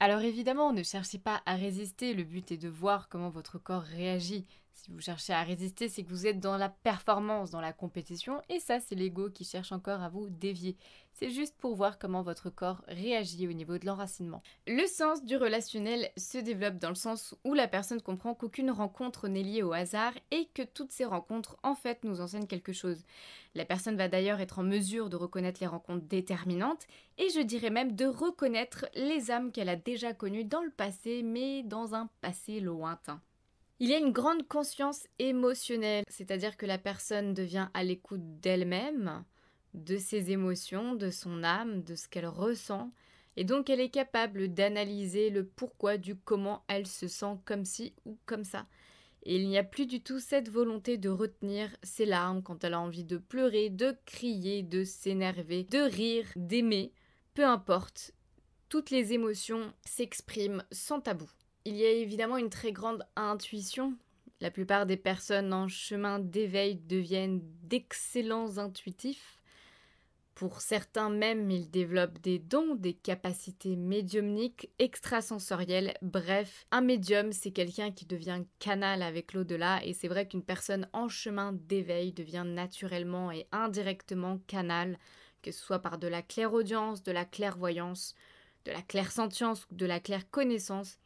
Alors 0.05 0.21
évidemment, 0.21 0.71
ne 0.71 0.83
cherchez 0.83 1.17
pas 1.17 1.41
à 1.47 1.55
résister, 1.55 2.13
le 2.13 2.23
but 2.23 2.51
est 2.51 2.57
de 2.57 2.69
voir 2.69 3.09
comment 3.09 3.31
votre 3.31 3.57
corps 3.57 3.81
réagit. 3.81 4.45
Si 4.75 4.91
vous 4.91 4.99
cherchez 4.99 5.31
à 5.31 5.41
résister, 5.41 5.87
c'est 5.87 6.03
que 6.03 6.09
vous 6.09 6.27
êtes 6.27 6.41
dans 6.41 6.57
la 6.57 6.67
performance, 6.67 7.49
dans 7.49 7.61
la 7.61 7.71
compétition, 7.71 8.41
et 8.49 8.59
ça, 8.59 8.81
c'est 8.81 8.93
l'ego 8.93 9.29
qui 9.29 9.45
cherche 9.45 9.71
encore 9.71 10.01
à 10.01 10.09
vous 10.09 10.29
dévier. 10.29 10.75
C'est 11.13 11.29
juste 11.29 11.55
pour 11.57 11.75
voir 11.75 11.97
comment 11.97 12.21
votre 12.21 12.49
corps 12.49 12.83
réagit 12.89 13.47
au 13.47 13.53
niveau 13.53 13.77
de 13.77 13.85
l'enracinement. 13.85 14.43
Le 14.67 14.85
sens 14.85 15.23
du 15.23 15.37
relationnel 15.37 16.11
se 16.17 16.37
développe 16.37 16.77
dans 16.77 16.89
le 16.89 16.95
sens 16.95 17.35
où 17.45 17.53
la 17.53 17.69
personne 17.69 18.01
comprend 18.01 18.35
qu'aucune 18.35 18.69
rencontre 18.69 19.29
n'est 19.29 19.43
liée 19.43 19.63
au 19.63 19.71
hasard 19.71 20.11
et 20.31 20.49
que 20.53 20.63
toutes 20.63 20.91
ces 20.91 21.05
rencontres, 21.05 21.55
en 21.63 21.73
fait, 21.73 22.03
nous 22.03 22.19
enseignent 22.19 22.45
quelque 22.45 22.73
chose. 22.73 23.05
La 23.55 23.63
personne 23.63 23.95
va 23.95 24.09
d'ailleurs 24.09 24.41
être 24.41 24.59
en 24.59 24.63
mesure 24.63 25.09
de 25.09 25.15
reconnaître 25.15 25.61
les 25.61 25.67
rencontres 25.67 26.05
déterminantes 26.05 26.85
et 27.17 27.29
je 27.29 27.39
dirais 27.39 27.69
même 27.69 27.95
de 27.95 28.05
reconnaître 28.05 28.87
les 28.93 29.31
âmes 29.31 29.53
qu'elle 29.53 29.69
a 29.69 29.77
déjà 29.77 30.13
connues 30.13 30.43
dans 30.43 30.61
le 30.61 30.69
passé, 30.69 31.23
mais 31.23 31.63
dans 31.63 31.95
un 31.95 32.09
passé 32.19 32.59
lointain. 32.59 33.21
Il 33.81 33.89
y 33.89 33.93
a 33.93 33.97
une 33.97 34.13
grande 34.13 34.47
conscience 34.47 35.05
émotionnelle, 35.19 36.05
c'est-à-dire 36.07 36.55
que 36.55 36.65
la 36.65 36.77
personne 36.77 37.33
devient 37.33 37.67
à 37.73 37.83
l'écoute 37.83 38.39
d'elle-même, 38.39 39.25
de 39.73 39.97
ses 39.97 40.31
émotions, 40.31 40.95
de 40.95 41.09
son 41.09 41.43
âme, 41.43 41.83
de 41.83 41.95
ce 41.95 42.07
qu'elle 42.07 42.27
ressent, 42.27 42.93
et 43.35 43.43
donc 43.43 43.69
elle 43.69 43.81
est 43.81 43.89
capable 43.89 44.53
d'analyser 44.53 45.29
le 45.29 45.45
pourquoi 45.45 45.97
du 45.97 46.15
comment 46.15 46.63
elle 46.69 46.87
se 46.87 47.09
sent 47.09 47.37
comme 47.43 47.65
ci 47.65 47.93
ou 48.05 48.17
comme 48.25 48.45
ça. 48.45 48.65
Et 49.23 49.35
il 49.35 49.49
n'y 49.49 49.57
a 49.57 49.63
plus 49.63 49.87
du 49.87 50.01
tout 50.01 50.19
cette 50.19 50.47
volonté 50.47 50.97
de 50.97 51.09
retenir 51.09 51.75
ses 51.83 52.05
larmes 52.05 52.43
quand 52.43 52.63
elle 52.63 52.75
a 52.75 52.79
envie 52.79 53.03
de 53.03 53.17
pleurer, 53.17 53.69
de 53.69 53.97
crier, 54.05 54.63
de 54.63 54.85
s'énerver, 54.85 55.63
de 55.63 55.79
rire, 55.79 56.27
d'aimer. 56.37 56.93
Peu 57.33 57.43
importe, 57.43 58.13
toutes 58.69 58.89
les 58.89 59.11
émotions 59.11 59.73
s'expriment 59.83 60.63
sans 60.71 61.01
tabou. 61.01 61.29
Il 61.67 61.75
y 61.77 61.83
a 61.83 61.89
évidemment 61.89 62.37
une 62.37 62.51
très 62.51 62.71
grande 62.71 63.03
intuition. 63.15 63.95
La 64.39 64.51
plupart 64.51 64.85
des 64.85 64.97
personnes 64.97 65.51
en 65.51 65.67
chemin 65.67 66.19
d'éveil 66.19 66.75
deviennent 66.75 67.41
d'excellents 67.63 68.59
intuitifs. 68.59 69.41
Pour 70.35 70.61
certains 70.61 71.09
même, 71.09 71.49
ils 71.49 71.71
développent 71.71 72.19
des 72.19 72.37
dons, 72.37 72.75
des 72.75 72.93
capacités 72.93 73.75
médiumniques, 73.75 74.69
extrasensorielles. 74.77 75.95
Bref, 76.03 76.67
un 76.69 76.81
médium, 76.81 77.31
c'est 77.31 77.51
quelqu'un 77.51 77.91
qui 77.91 78.05
devient 78.05 78.43
canal 78.59 79.01
avec 79.01 79.33
l'au-delà. 79.33 79.83
Et 79.85 79.93
c'est 79.93 80.07
vrai 80.07 80.27
qu'une 80.27 80.43
personne 80.43 80.87
en 80.93 81.09
chemin 81.09 81.53
d'éveil 81.53 82.13
devient 82.13 82.43
naturellement 82.45 83.31
et 83.31 83.47
indirectement 83.51 84.37
canal, 84.45 84.99
que 85.41 85.51
ce 85.51 85.63
soit 85.63 85.79
par 85.79 85.97
de 85.97 86.07
la 86.07 86.21
clairaudience, 86.21 87.01
de 87.01 87.11
la 87.11 87.25
clairvoyance, 87.25 88.13
de 88.65 88.71
la 88.71 88.83
clairsentience 88.83 89.65
ou 89.71 89.75
de 89.75 89.85
la 89.87 89.99
clairconnaissance. 89.99 90.99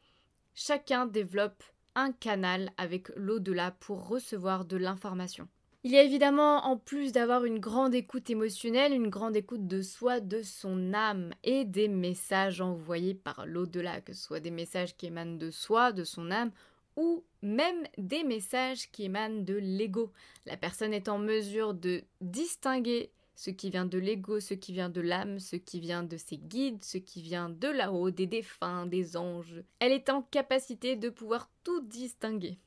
Chacun 0.62 1.06
développe 1.06 1.64
un 1.96 2.12
canal 2.12 2.74
avec 2.76 3.08
l'au-delà 3.16 3.72
pour 3.80 4.10
recevoir 4.10 4.66
de 4.66 4.76
l'information. 4.76 5.48
Il 5.86 5.92
y 5.92 5.98
a 5.98 6.04
évidemment, 6.04 6.66
en 6.66 6.76
plus 6.76 7.14
d'avoir 7.14 7.46
une 7.46 7.60
grande 7.60 7.96
écoute 7.96 8.30
émotionnelle, 8.30 8.92
une 8.92 9.08
grande 9.08 9.38
écoute 9.38 9.68
de 9.68 9.82
soi, 9.82 10.20
de 10.20 10.42
son 10.42 10.94
âme 10.94 11.32
et 11.46 11.64
des 11.64 11.88
messages 11.88 12.60
envoyés 12.60 13.14
par 13.14 13.46
l'au-delà, 13.46 14.02
que 14.02 14.12
ce 14.12 14.22
soit 14.22 14.42
des 14.42 14.52
messages 14.52 14.98
qui 14.98 15.06
émanent 15.06 15.38
de 15.38 15.50
soi, 15.50 15.94
de 15.94 16.04
son 16.04 16.30
âme, 16.30 16.52
ou 16.98 17.24
même 17.42 17.88
des 17.98 18.26
messages 18.26 18.92
qui 18.92 19.06
émanent 19.06 19.46
de 19.46 19.56
l'ego. 19.56 20.12
La 20.46 20.58
personne 20.58 20.94
est 20.94 21.08
en 21.08 21.20
mesure 21.20 21.74
de 21.74 22.04
distinguer 22.20 23.12
ce 23.40 23.52
qui 23.52 23.70
vient 23.70 23.86
de 23.86 23.98
l'ego, 23.98 24.42
ce 24.42 24.54
qui 24.54 24.74
vient 24.74 24.90
de 24.90 25.00
l'âme, 25.00 25.40
ce 25.40 25.56
qui 25.56 25.80
vient 25.80 26.04
de 26.04 26.18
ses 26.18 26.38
guides, 26.38 26.84
ce 26.84 26.98
qui 26.98 27.22
vient 27.22 27.48
de 27.48 27.70
là-haut, 27.70 28.12
des 28.12 28.28
défunts, 28.28 28.86
des 28.86 29.16
anges. 29.16 29.64
Elle 29.80 29.94
est 29.94 30.10
en 30.10 30.24
capacité 30.24 30.98
de 30.98 31.08
pouvoir 31.08 31.50
tout 31.64 31.80
distinguer. 31.80 32.60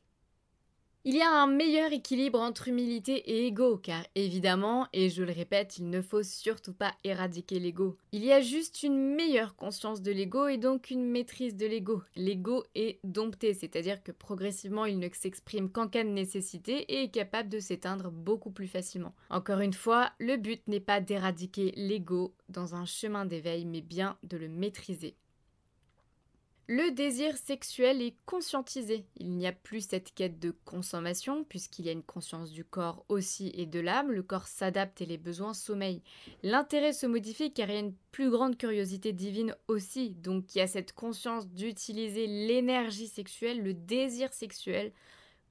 Il 1.04 1.16
y 1.16 1.21
a 1.21 1.42
un 1.42 1.49
meilleur 1.49 1.92
équilibre 1.92 2.38
entre 2.38 2.68
humilité 2.68 3.16
et 3.28 3.49
ego, 3.49 3.76
car 3.76 4.04
évidemment, 4.14 4.87
et 4.92 5.11
je 5.11 5.25
le 5.25 5.32
répète, 5.32 5.78
il 5.78 5.90
ne 5.90 6.00
faut 6.00 6.23
surtout 6.23 6.75
pas 6.75 6.92
éradiquer 7.02 7.59
l'ego. 7.59 7.97
Il 8.12 8.25
y 8.25 8.30
a 8.30 8.40
juste 8.40 8.85
une 8.85 9.16
meilleure 9.16 9.56
conscience 9.56 10.00
de 10.00 10.12
l'ego 10.12 10.47
et 10.47 10.59
donc 10.59 10.90
une 10.90 11.04
maîtrise 11.04 11.56
de 11.56 11.66
l'ego. 11.66 12.04
L'ego 12.14 12.62
est 12.76 13.00
dompté, 13.02 13.52
c'est-à-dire 13.52 14.00
que 14.04 14.12
progressivement 14.12 14.85
il 14.85 15.00
ne 15.00 15.09
s'exprime 15.12 15.71
qu'en 15.71 15.88
cas 15.88 16.04
de 16.04 16.09
nécessité 16.09 16.82
et 16.82 17.02
est 17.02 17.11
capable 17.11 17.49
de 17.49 17.59
s'éteindre 17.59 18.12
beaucoup 18.12 18.52
plus 18.52 18.68
facilement. 18.68 19.16
Encore 19.28 19.59
une 19.59 19.75
fois, 19.75 20.12
le 20.21 20.37
but 20.37 20.62
n'est 20.68 20.78
pas 20.78 21.00
d'éradiquer 21.00 21.73
l'ego 21.75 22.32
dans 22.49 22.76
un 22.76 22.85
chemin 22.85 23.25
d'éveil, 23.25 23.64
mais 23.64 23.80
bien 23.80 24.18
de 24.23 24.37
le 24.37 24.49
maîtriser. 24.49 25.16
Le 26.69 26.92
désir 26.92 27.37
sexuel 27.37 28.00
est 28.00 28.14
conscientisé. 28.25 29.04
Il 29.16 29.31
n'y 29.37 29.49
a 29.49 29.52
plus 29.52 29.88
cette 29.88 30.14
quête 30.14 30.38
de 30.38 30.52
consommation, 30.64 31.42
puisqu'il 31.42 31.87
y 31.87 31.88
a 31.88 31.92
une 31.92 32.04
conscience 32.04 32.52
du 32.52 32.64
corps 32.64 33.04
aussi 33.09 33.50
et 33.54 33.66
de 33.66 33.81
l'âme. 33.81 34.12
Le 34.12 34.23
corps 34.23 34.47
s'adapte 34.47 35.00
et 35.00 35.07
les 35.07 35.19
besoins 35.19 35.54
sommeillent. 35.54 36.04
L'intérêt 36.45 36.92
se 36.92 37.07
modifie 37.07 37.52
car 37.52 37.69
il 37.69 37.75
y 37.75 37.76
a 37.76 37.81
une 37.81 37.97
plus 38.12 38.31
grande 38.31 38.57
curiosité 38.57 39.12
divine 39.12 39.57
aussi. 39.66 40.11
Donc 40.11 40.54
il 40.54 40.59
y 40.59 40.61
a 40.61 40.69
cette 40.69 40.92
conscience 40.92 41.49
d'utiliser 41.49 42.28
l'énergie 42.28 43.09
sexuelle, 43.09 43.61
le 43.61 43.75
désir 43.75 44.33
sexuel, 44.33 44.92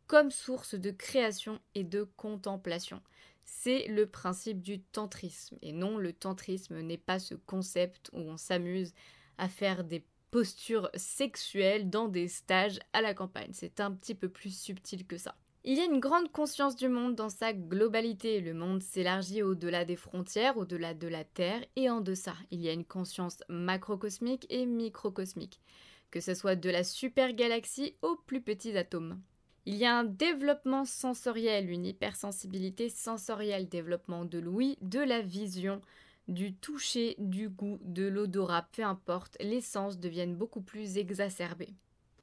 comme 0.07 0.31
source 0.31 0.75
de 0.75 0.91
création 0.91 1.59
et 1.75 1.83
de 1.83 2.03
contemplation. 2.15 3.01
C'est 3.43 3.85
le 3.87 4.07
principe 4.07 4.61
du 4.61 4.79
tantrisme. 4.79 5.57
Et 5.61 5.73
non, 5.73 5.97
le 5.97 6.13
tantrisme 6.13 6.79
n'est 6.79 6.97
pas 6.97 7.19
ce 7.19 7.35
concept 7.35 8.09
où 8.13 8.19
on 8.19 8.37
s'amuse 8.37 8.93
à 9.37 9.49
faire 9.49 9.83
des 9.83 10.05
posture 10.31 10.89
sexuelle 10.95 11.89
dans 11.89 12.07
des 12.07 12.27
stages 12.27 12.79
à 12.93 13.01
la 13.01 13.13
campagne. 13.13 13.51
C'est 13.53 13.79
un 13.79 13.91
petit 13.91 14.15
peu 14.15 14.29
plus 14.29 14.57
subtil 14.57 15.05
que 15.05 15.17
ça. 15.17 15.35
Il 15.63 15.77
y 15.77 15.81
a 15.81 15.85
une 15.85 15.99
grande 15.99 16.31
conscience 16.31 16.75
du 16.75 16.89
monde 16.89 17.13
dans 17.13 17.29
sa 17.29 17.53
globalité. 17.53 18.41
Le 18.41 18.55
monde 18.55 18.81
s'élargit 18.81 19.43
au-delà 19.43 19.85
des 19.85 19.95
frontières, 19.95 20.57
au-delà 20.57 20.95
de 20.95 21.07
la 21.07 21.23
Terre 21.23 21.63
et 21.75 21.87
en 21.89 22.01
deçà. 22.01 22.33
Il 22.49 22.61
y 22.61 22.69
a 22.69 22.73
une 22.73 22.85
conscience 22.85 23.43
macrocosmique 23.47 24.47
et 24.49 24.65
microcosmique, 24.65 25.61
que 26.09 26.19
ce 26.19 26.33
soit 26.33 26.55
de 26.55 26.69
la 26.71 26.83
super-galaxie 26.83 27.95
aux 28.01 28.15
plus 28.15 28.41
petits 28.41 28.75
atomes. 28.75 29.21
Il 29.67 29.75
y 29.75 29.85
a 29.85 29.95
un 29.95 30.03
développement 30.03 30.85
sensoriel, 30.85 31.69
une 31.69 31.85
hypersensibilité 31.85 32.89
sensorielle, 32.89 33.69
développement 33.69 34.25
de 34.25 34.39
l'ouïe, 34.39 34.79
de 34.81 34.99
la 34.99 35.21
vision, 35.21 35.81
du 36.31 36.55
toucher, 36.55 37.15
du 37.19 37.49
goût, 37.49 37.79
de 37.83 38.07
l'odorat, 38.07 38.67
peu 38.71 38.83
importe, 38.83 39.37
les 39.39 39.61
sens 39.61 39.99
deviennent 39.99 40.35
beaucoup 40.35 40.61
plus 40.61 40.97
exacerbés. 40.97 41.75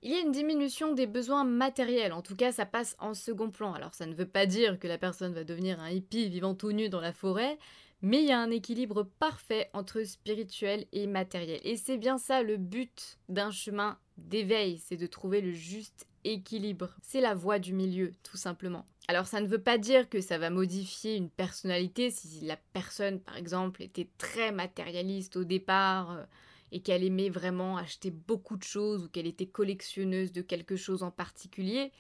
Il 0.03 0.13
y 0.13 0.15
a 0.15 0.21
une 0.21 0.33
diminution 0.33 0.95
des 0.95 1.07
besoins 1.07 1.45
matériels, 1.45 2.13
en 2.13 2.23
tout 2.23 2.37
cas 2.37 2.53
ça 2.53 2.67
passe 2.67 2.97
en 3.01 3.15
second 3.15 3.51
plan. 3.51 3.73
Alors 3.73 3.95
ça 3.95 4.07
ne 4.07 4.15
veut 4.15 4.29
pas 4.29 4.47
dire 4.47 4.79
que 4.79 4.87
la 4.87 4.99
personne 4.99 5.35
va 5.35 5.45
devenir 5.45 5.81
un 5.81 5.91
hippie 5.91 6.29
vivant 6.29 6.55
tout 6.55 6.73
nu 6.73 6.89
dans 6.89 7.01
la 7.01 7.13
forêt, 7.13 7.59
mais 8.01 8.23
il 8.23 8.29
y 8.29 8.33
a 8.33 8.39
un 8.39 8.51
équilibre 8.51 9.03
parfait 9.19 9.71
entre 9.73 10.05
spirituel 10.05 10.87
et 10.93 11.07
matériel. 11.07 11.61
Et 11.65 11.77
c'est 11.77 11.99
bien 11.99 12.17
ça 12.17 12.43
le 12.43 12.57
but 12.57 13.19
d'un 13.29 13.51
chemin 13.51 13.99
d'éveil, 14.19 14.79
c'est 14.79 14.97
de 14.97 15.07
trouver 15.07 15.41
le 15.41 15.53
juste 15.53 16.07
équilibre. 16.25 16.91
C'est 17.03 17.21
la 17.21 17.35
voie 17.35 17.59
du 17.59 17.73
milieu, 17.73 18.13
tout 18.23 18.37
simplement. 18.37 18.87
Alors 19.09 19.27
ça 19.27 19.41
ne 19.41 19.47
veut 19.47 19.63
pas 19.63 19.79
dire 19.79 20.09
que 20.09 20.21
ça 20.21 20.37
va 20.37 20.51
modifier 20.51 21.17
une 21.17 21.31
personnalité 21.31 22.11
si 22.11 22.41
la 22.43 22.59
personne, 22.75 23.21
par 23.21 23.37
exemple, 23.37 23.83
était 23.83 24.09
très 24.19 24.53
matérialiste 24.53 25.37
au 25.37 25.45
départ 25.45 26.13
euh, 26.13 26.25
et 26.73 26.81
qu'elle 26.81 27.05
aimait 27.05 27.31
vraiment 27.31 27.79
acheter 27.79 28.11
beaucoup 28.11 28.59
de 28.59 28.65
choses 28.65 29.05
ou 29.05 29.09
qu'elle 29.09 29.27
était 29.27 29.47
collectionneuse 29.47 30.33
de 30.33 30.43
quelque 30.43 30.77
chose 30.77 31.03
en 31.03 31.11
particulier. 31.11 31.91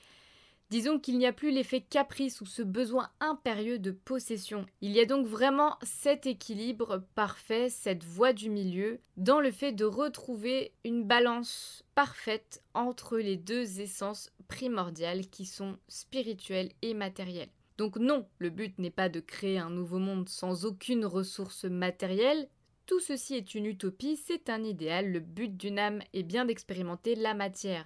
Disons 0.70 0.98
qu'il 0.98 1.16
n'y 1.16 1.26
a 1.26 1.32
plus 1.32 1.50
l'effet 1.50 1.80
caprice 1.80 2.42
ou 2.42 2.46
ce 2.46 2.60
besoin 2.60 3.08
impérieux 3.20 3.78
de 3.78 3.90
possession. 3.90 4.66
Il 4.82 4.92
y 4.92 5.00
a 5.00 5.06
donc 5.06 5.26
vraiment 5.26 5.78
cet 5.82 6.26
équilibre 6.26 7.02
parfait, 7.14 7.70
cette 7.70 8.04
voie 8.04 8.34
du 8.34 8.50
milieu, 8.50 9.00
dans 9.16 9.40
le 9.40 9.50
fait 9.50 9.72
de 9.72 9.86
retrouver 9.86 10.72
une 10.84 11.04
balance 11.04 11.84
parfaite 11.94 12.62
entre 12.74 13.16
les 13.16 13.36
deux 13.36 13.80
essences 13.80 14.30
primordiales 14.46 15.28
qui 15.28 15.46
sont 15.46 15.78
spirituelles 15.88 16.72
et 16.82 16.92
matérielles. 16.92 17.50
Donc 17.78 17.96
non, 17.96 18.26
le 18.38 18.50
but 18.50 18.78
n'est 18.78 18.90
pas 18.90 19.08
de 19.08 19.20
créer 19.20 19.58
un 19.58 19.70
nouveau 19.70 19.98
monde 19.98 20.28
sans 20.28 20.66
aucune 20.66 21.06
ressource 21.06 21.64
matérielle, 21.64 22.48
tout 22.88 23.00
ceci 23.00 23.34
est 23.34 23.54
une 23.54 23.66
utopie, 23.66 24.16
c'est 24.16 24.48
un 24.48 24.64
idéal, 24.64 25.12
le 25.12 25.20
but 25.20 25.54
d'une 25.54 25.78
âme 25.78 26.00
est 26.14 26.22
bien 26.22 26.46
d'expérimenter 26.46 27.16
la 27.16 27.34
matière. 27.34 27.84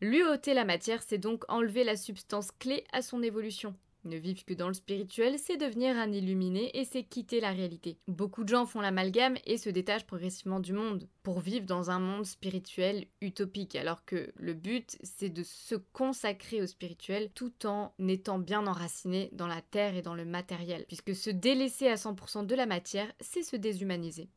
Lui 0.00 0.22
ôter 0.22 0.54
la 0.54 0.64
matière, 0.64 1.02
c'est 1.02 1.18
donc 1.18 1.44
enlever 1.48 1.82
la 1.82 1.96
substance 1.96 2.52
clé 2.52 2.84
à 2.92 3.02
son 3.02 3.20
évolution. 3.20 3.74
Ne 4.04 4.16
vivre 4.16 4.44
que 4.44 4.54
dans 4.54 4.68
le 4.68 4.74
spirituel, 4.74 5.40
c'est 5.40 5.56
devenir 5.56 5.96
un 5.96 6.12
illuminé 6.12 6.70
et 6.78 6.84
c'est 6.84 7.02
quitter 7.02 7.40
la 7.40 7.50
réalité. 7.50 7.98
Beaucoup 8.06 8.44
de 8.44 8.48
gens 8.48 8.64
font 8.64 8.80
l'amalgame 8.80 9.36
et 9.44 9.58
se 9.58 9.70
détachent 9.70 10.06
progressivement 10.06 10.60
du 10.60 10.72
monde 10.72 11.08
pour 11.24 11.40
vivre 11.40 11.66
dans 11.66 11.90
un 11.90 11.98
monde 11.98 12.24
spirituel 12.24 13.06
utopique, 13.20 13.74
alors 13.74 14.04
que 14.04 14.32
le 14.36 14.54
but, 14.54 14.96
c'est 15.02 15.30
de 15.30 15.42
se 15.42 15.74
consacrer 15.74 16.62
au 16.62 16.66
spirituel 16.66 17.30
tout 17.34 17.66
en 17.66 17.92
étant 18.06 18.38
bien 18.38 18.68
enraciné 18.68 19.30
dans 19.32 19.48
la 19.48 19.62
terre 19.62 19.96
et 19.96 20.02
dans 20.02 20.14
le 20.14 20.24
matériel, 20.24 20.84
puisque 20.86 21.16
se 21.16 21.30
délaisser 21.30 21.88
à 21.88 21.96
100% 21.96 22.46
de 22.46 22.54
la 22.54 22.66
matière, 22.66 23.12
c'est 23.20 23.42
se 23.42 23.56
déshumaniser. 23.56 24.30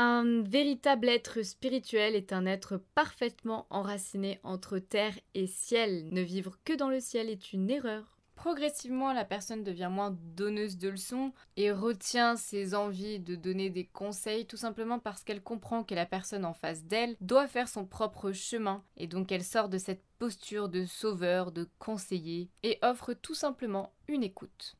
Un 0.00 0.42
véritable 0.44 1.08
être 1.08 1.42
spirituel 1.42 2.14
est 2.14 2.32
un 2.32 2.46
être 2.46 2.80
parfaitement 2.94 3.66
enraciné 3.68 4.38
entre 4.44 4.78
terre 4.78 5.18
et 5.34 5.48
ciel. 5.48 6.06
Ne 6.12 6.20
vivre 6.20 6.56
que 6.64 6.72
dans 6.72 6.88
le 6.88 7.00
ciel 7.00 7.28
est 7.28 7.52
une 7.52 7.68
erreur. 7.68 8.16
Progressivement, 8.36 9.12
la 9.12 9.24
personne 9.24 9.64
devient 9.64 9.90
moins 9.90 10.16
donneuse 10.36 10.78
de 10.78 10.88
leçons 10.88 11.32
et 11.56 11.72
retient 11.72 12.36
ses 12.36 12.76
envies 12.76 13.18
de 13.18 13.34
donner 13.34 13.70
des 13.70 13.86
conseils 13.86 14.46
tout 14.46 14.56
simplement 14.56 15.00
parce 15.00 15.24
qu'elle 15.24 15.42
comprend 15.42 15.82
que 15.82 15.96
la 15.96 16.06
personne 16.06 16.44
en 16.44 16.54
face 16.54 16.84
d'elle 16.84 17.16
doit 17.20 17.48
faire 17.48 17.68
son 17.68 17.84
propre 17.84 18.30
chemin 18.30 18.84
et 18.96 19.08
donc 19.08 19.32
elle 19.32 19.42
sort 19.42 19.68
de 19.68 19.78
cette 19.78 20.04
posture 20.20 20.68
de 20.68 20.84
sauveur, 20.84 21.50
de 21.50 21.68
conseiller 21.80 22.50
et 22.62 22.78
offre 22.82 23.14
tout 23.14 23.34
simplement 23.34 23.92
une 24.06 24.22
écoute 24.22 24.77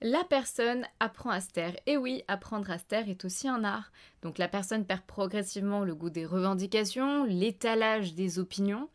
la 0.00 0.24
personne 0.24 0.86
apprend 1.00 1.30
à 1.30 1.40
se 1.40 1.50
taire. 1.50 1.76
Et 1.86 1.96
oui, 1.96 2.22
apprendre 2.28 2.70
à 2.70 2.78
se 2.78 2.84
taire 2.84 3.08
est 3.08 3.24
aussi 3.24 3.48
un 3.48 3.64
art. 3.64 3.90
Donc 4.22 4.38
la 4.38 4.48
personne 4.48 4.84
perd 4.84 5.02
progressivement 5.02 5.84
le 5.84 5.94
goût 5.94 6.10
des 6.10 6.26
revendications, 6.26 7.24
l'étalage 7.24 8.14
des 8.14 8.38
opinions, 8.38 8.88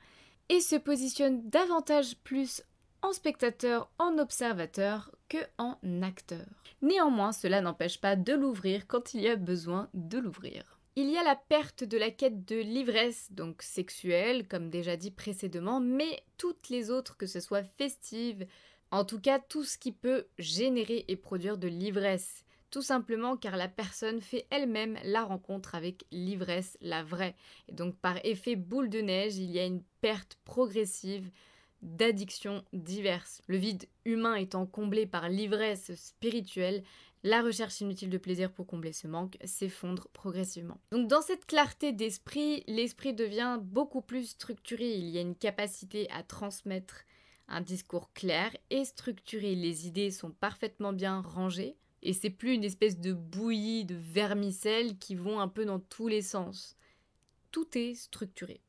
et 0.50 0.60
se 0.60 0.75
positionne 0.75 1.50
davantage 1.50 2.15
plus 2.17 2.63
en 3.01 3.12
spectateur, 3.12 3.89
en 4.00 4.17
observateur 4.17 5.12
que 5.29 5.38
en 5.57 5.77
acteur. 6.01 6.45
Néanmoins, 6.81 7.33
cela 7.33 7.62
n'empêche 7.62 8.00
pas 8.00 8.15
de 8.15 8.33
l'ouvrir 8.33 8.88
quand 8.88 9.13
il 9.13 9.22
y 9.22 9.29
a 9.29 9.36
besoin 9.36 9.89
de 9.93 10.19
l'ouvrir. 10.19 10.79
Il 10.95 11.10
y 11.10 11.17
a 11.17 11.24
la 11.24 11.36
perte 11.36 11.83
de 11.83 11.98
la 11.98 12.12
quête 12.12 12.45
de 12.45 12.57
l'ivresse, 12.57 13.31
donc 13.31 13.63
sexuelle, 13.63 14.48
comme 14.48 14.69
déjà 14.69 14.95
dit 14.95 15.10
précédemment, 15.10 15.79
mais 15.79 16.24
toutes 16.38 16.69
les 16.69 16.91
autres, 16.91 17.17
que 17.17 17.25
ce 17.25 17.39
soit 17.39 17.63
festives, 17.63 18.45
en 18.93 19.05
tout 19.05 19.19
cas 19.19 19.39
tout 19.39 19.63
ce 19.63 19.79
qui 19.79 19.91
peut 19.91 20.27
générer 20.38 21.03
et 21.07 21.15
produire 21.15 21.57
de 21.57 21.67
l'ivresse. 21.67 22.45
Tout 22.69 22.83
simplement 22.83 23.38
car 23.38 23.57
la 23.57 23.67
personne 23.67 24.21
fait 24.21 24.45
elle-même 24.51 25.00
la 25.03 25.23
rencontre 25.23 25.73
avec 25.73 26.05
l'ivresse, 26.12 26.77
la 26.79 27.03
vraie. 27.03 27.35
Et 27.67 27.71
donc 27.71 27.95
par 27.97 28.23
effet 28.23 28.55
boule 28.55 28.89
de 28.89 29.01
neige, 29.01 29.38
il 29.38 29.50
y 29.50 29.57
a 29.57 29.65
une 29.65 29.81
perte 30.01 30.38
progressive 30.45 31.29
d'addictions 31.81 32.63
diverses. 32.71 33.41
Le 33.47 33.57
vide 33.57 33.85
humain 34.05 34.35
étant 34.35 34.67
comblé 34.67 35.07
par 35.07 35.27
l'ivresse 35.27 35.93
spirituelle, 35.95 36.83
la 37.23 37.41
recherche 37.41 37.81
inutile 37.81 38.12
de 38.12 38.17
plaisir 38.19 38.51
pour 38.51 38.67
combler 38.67 38.93
ce 38.93 39.07
manque 39.07 39.38
s'effondre 39.43 40.07
progressivement. 40.13 40.79
Donc 40.91 41.07
dans 41.07 41.21
cette 41.21 41.47
clarté 41.47 41.93
d'esprit, 41.93 42.63
l'esprit 42.67 43.13
devient 43.13 43.57
beaucoup 43.59 44.01
plus 44.01 44.29
structuré. 44.29 44.93
Il 44.93 45.09
y 45.09 45.17
a 45.17 45.21
une 45.21 45.35
capacité 45.35 46.09
à 46.12 46.21
transmettre 46.21 47.05
un 47.47 47.62
discours 47.62 48.12
clair 48.13 48.55
et 48.69 48.85
structuré. 48.85 49.55
Les 49.55 49.88
idées 49.88 50.12
sont 50.12 50.31
parfaitement 50.31 50.93
bien 50.93 51.21
rangées 51.21 51.75
et 52.01 52.13
c'est 52.13 52.29
plus 52.29 52.53
une 52.53 52.63
espèce 52.63 53.00
de 53.00 53.13
bouillie 53.13 53.85
de 53.85 53.95
vermicelles 53.95 54.97
qui 54.97 55.15
vont 55.15 55.39
un 55.39 55.47
peu 55.47 55.65
dans 55.65 55.79
tous 55.79 56.07
les 56.07 56.21
sens. 56.21 56.75
Tout 57.51 57.77
est 57.77 57.95
structuré. 57.95 58.62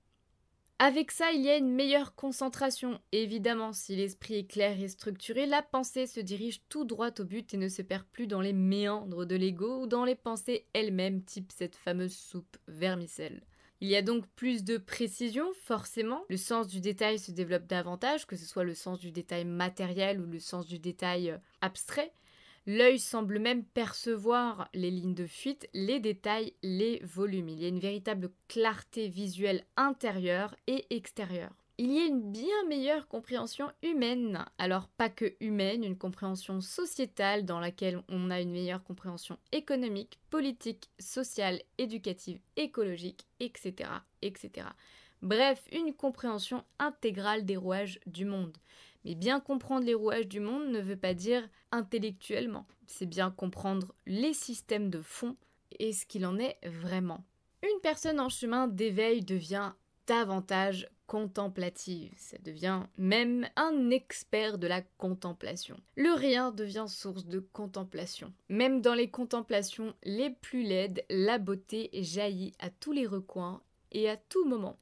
Avec 0.80 1.12
ça, 1.12 1.30
il 1.32 1.40
y 1.42 1.50
a 1.50 1.56
une 1.56 1.72
meilleure 1.72 2.14
concentration. 2.14 3.00
Évidemment, 3.12 3.72
si 3.72 3.94
l'esprit 3.94 4.34
est 4.34 4.46
clair 4.46 4.80
et 4.80 4.88
structuré, 4.88 5.46
la 5.46 5.62
pensée 5.62 6.06
se 6.06 6.18
dirige 6.18 6.62
tout 6.68 6.84
droit 6.84 7.12
au 7.18 7.24
but 7.24 7.54
et 7.54 7.56
ne 7.56 7.68
se 7.68 7.80
perd 7.80 8.04
plus 8.04 8.26
dans 8.26 8.40
les 8.40 8.52
méandres 8.52 9.24
de 9.24 9.36
l'ego 9.36 9.82
ou 9.82 9.86
dans 9.86 10.04
les 10.04 10.16
pensées 10.16 10.66
elles-mêmes, 10.72 11.22
type 11.22 11.52
cette 11.52 11.76
fameuse 11.76 12.16
soupe 12.16 12.56
vermicelle. 12.66 13.44
Il 13.84 13.90
y 13.90 13.96
a 13.96 14.02
donc 14.02 14.26
plus 14.28 14.64
de 14.64 14.78
précision, 14.78 15.52
forcément. 15.62 16.24
Le 16.30 16.38
sens 16.38 16.68
du 16.68 16.80
détail 16.80 17.18
se 17.18 17.32
développe 17.32 17.66
davantage, 17.66 18.26
que 18.26 18.34
ce 18.34 18.46
soit 18.46 18.64
le 18.64 18.72
sens 18.72 18.98
du 18.98 19.12
détail 19.12 19.44
matériel 19.44 20.22
ou 20.22 20.24
le 20.24 20.38
sens 20.38 20.66
du 20.66 20.78
détail 20.78 21.32
euh, 21.32 21.36
abstrait. 21.60 22.10
L'œil 22.66 22.98
semble 22.98 23.38
même 23.38 23.62
percevoir 23.62 24.70
les 24.72 24.90
lignes 24.90 25.12
de 25.12 25.26
fuite, 25.26 25.68
les 25.74 26.00
détails, 26.00 26.54
les 26.62 26.98
volumes. 27.04 27.50
Il 27.50 27.60
y 27.60 27.66
a 27.66 27.68
une 27.68 27.78
véritable 27.78 28.30
clarté 28.48 29.08
visuelle 29.08 29.66
intérieure 29.76 30.56
et 30.66 30.86
extérieure. 30.88 31.52
Il 31.76 31.92
y 31.92 31.98
a 31.98 32.06
une 32.06 32.30
bien 32.30 32.64
meilleure 32.68 33.08
compréhension 33.08 33.68
humaine, 33.82 34.44
alors 34.58 34.86
pas 34.86 35.08
que 35.08 35.34
humaine, 35.40 35.82
une 35.82 35.98
compréhension 35.98 36.60
sociétale 36.60 37.44
dans 37.44 37.58
laquelle 37.58 38.00
on 38.08 38.30
a 38.30 38.40
une 38.40 38.52
meilleure 38.52 38.84
compréhension 38.84 39.38
économique, 39.50 40.20
politique, 40.30 40.88
sociale, 41.00 41.60
éducative, 41.78 42.38
écologique, 42.54 43.26
etc. 43.40 43.90
etc. 44.22 44.68
Bref, 45.20 45.64
une 45.72 45.92
compréhension 45.92 46.62
intégrale 46.78 47.44
des 47.44 47.56
rouages 47.56 47.98
du 48.06 48.24
monde. 48.24 48.56
Mais 49.04 49.16
bien 49.16 49.40
comprendre 49.40 49.84
les 49.84 49.94
rouages 49.94 50.28
du 50.28 50.38
monde 50.38 50.68
ne 50.68 50.80
veut 50.80 50.96
pas 50.96 51.14
dire 51.14 51.42
intellectuellement. 51.72 52.66
C'est 52.86 53.04
bien 53.04 53.32
comprendre 53.32 53.92
les 54.06 54.32
systèmes 54.32 54.90
de 54.90 55.02
fond 55.02 55.36
et 55.80 55.92
ce 55.92 56.06
qu'il 56.06 56.24
en 56.24 56.38
est 56.38 56.56
vraiment. 56.64 57.24
Une 57.64 57.80
personne 57.82 58.20
en 58.20 58.28
chemin 58.28 58.68
d'éveil 58.68 59.22
devient 59.22 59.72
davantage 60.06 60.88
contemplative, 61.06 62.12
ça 62.16 62.38
devient 62.38 62.82
même 62.96 63.48
un 63.56 63.90
expert 63.90 64.58
de 64.58 64.66
la 64.66 64.82
contemplation. 64.82 65.76
Le 65.96 66.12
rien 66.12 66.50
devient 66.50 66.86
source 66.88 67.26
de 67.26 67.40
contemplation. 67.40 68.32
Même 68.48 68.80
dans 68.80 68.94
les 68.94 69.10
contemplations 69.10 69.94
les 70.02 70.30
plus 70.30 70.62
laides, 70.62 71.04
la 71.10 71.38
beauté 71.38 71.90
jaillit 71.92 72.54
à 72.58 72.70
tous 72.70 72.92
les 72.92 73.06
recoins 73.06 73.62
et 73.92 74.08
à 74.08 74.16
tout 74.16 74.44
moment. 74.44 74.78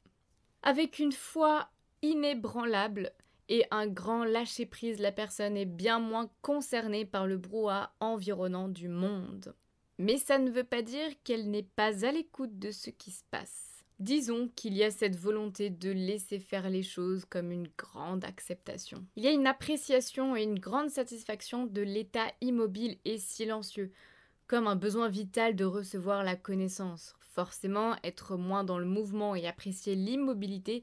Avec 0.62 0.99
une 0.99 1.12
foi 1.12 1.68
inébranlable, 2.03 3.12
et 3.49 3.66
un 3.70 3.87
grand 3.87 4.25
lâcher-prise, 4.25 4.99
la 4.99 5.12
personne 5.12 5.59
est 5.59 5.66
bien 5.66 5.99
moins 5.99 6.31
concernée 6.40 7.05
par 7.05 7.27
le 7.27 7.37
brouhaha 7.37 7.92
environnant 8.01 8.68
du 8.68 8.88
monde. 8.88 9.55
Mais 9.99 10.16
ça 10.16 10.38
ne 10.38 10.51
veut 10.51 10.64
pas 10.64 10.81
dire 10.81 11.11
qu'elle 11.23 11.51
n'est 11.51 11.62
pas 11.62 12.07
à 12.07 12.12
l'écoute 12.12 12.59
de 12.59 12.70
ce 12.70 12.88
qui 12.88 13.11
se 13.11 13.25
passe. 13.31 13.71
Disons 13.98 14.48
qu'il 14.57 14.74
y 14.74 14.83
a 14.83 14.90
cette 14.90 15.16
volonté 15.16 15.70
de 15.70 15.90
laisser 15.90 16.38
faire 16.38 16.68
les 16.70 16.83
choses 16.83 17.24
comme 17.24 17.52
une 17.52 17.68
grande 17.78 18.24
acceptation. 18.24 19.05
Il 19.16 19.24
y 19.24 19.28
a 19.28 19.33
une 19.33 19.46
appréciation 19.46 20.35
et 20.35 20.42
une 20.42 20.59
grande 20.59 20.90
satisfaction 20.90 21.66
de 21.66 21.83
l'état 21.83 22.33
immobile 22.40 22.98
et 23.05 23.18
silencieux, 23.18 23.92
comme 24.46 24.66
un 24.66 24.76
besoin 24.76 25.09
vital 25.09 25.55
de 25.55 25.64
recevoir 25.64 26.24
la 26.24 26.37
connaissance. 26.37 27.14
Forcément, 27.20 27.96
être 28.02 28.37
moins 28.37 28.64
dans 28.64 28.78
le 28.78 28.87
mouvement 28.87 29.35
et 29.35 29.46
apprécier 29.46 29.94
l'immobilité 29.94 30.83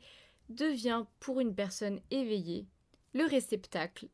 devient 0.49 1.05
pour 1.19 1.39
une 1.39 1.53
personne 1.53 1.99
éveillée 2.09 2.65
le 3.13 3.25
réceptacle 3.25 4.07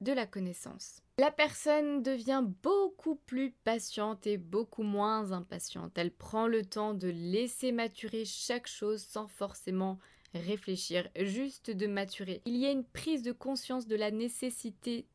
de 0.00 0.12
la 0.12 0.26
connaissance. 0.26 1.02
La 1.18 1.30
personne 1.30 2.02
devient 2.02 2.42
beaucoup 2.62 3.16
plus 3.16 3.50
patiente 3.50 4.26
et 4.26 4.38
beaucoup 4.38 4.82
moins 4.82 5.32
impatiente. 5.32 5.98
Elle 5.98 6.12
prend 6.12 6.46
le 6.46 6.64
temps 6.64 6.94
de 6.94 7.08
laisser 7.08 7.72
maturer 7.72 8.24
chaque 8.24 8.66
chose 8.66 9.02
sans 9.02 9.28
forcément 9.28 9.98
réfléchir, 10.34 11.08
juste 11.16 11.70
de 11.70 11.86
maturer. 11.86 12.40
Il 12.46 12.56
y 12.56 12.66
a 12.66 12.70
une 12.70 12.84
prise 12.84 13.22
de 13.22 13.32
conscience 13.32 13.86
de 13.86 13.96
la 13.96 14.10
nécessité 14.10 15.06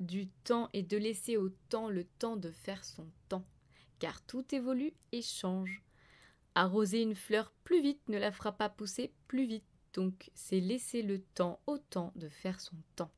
du 0.00 0.28
temps 0.28 0.68
et 0.72 0.82
de 0.82 0.96
laisser 0.96 1.36
au 1.36 1.48
temps 1.68 1.88
le 1.88 2.04
temps 2.04 2.36
de 2.36 2.50
faire 2.50 2.84
son 2.84 3.06
temps, 3.28 3.44
car 3.98 4.22
tout 4.22 4.44
évolue 4.54 4.92
et 5.12 5.22
change. 5.22 5.82
Arroser 6.54 7.02
une 7.02 7.14
fleur 7.14 7.52
plus 7.64 7.80
vite 7.80 8.08
ne 8.08 8.18
la 8.18 8.32
fera 8.32 8.52
pas 8.52 8.68
pousser 8.68 9.12
plus 9.26 9.46
vite. 9.46 9.64
Donc 9.94 10.30
c'est 10.34 10.60
laisser 10.60 11.02
le 11.02 11.20
temps 11.20 11.60
au 11.66 11.78
temps 11.78 12.12
de 12.14 12.28
faire 12.28 12.60
son 12.60 12.76
temps. 12.94 13.10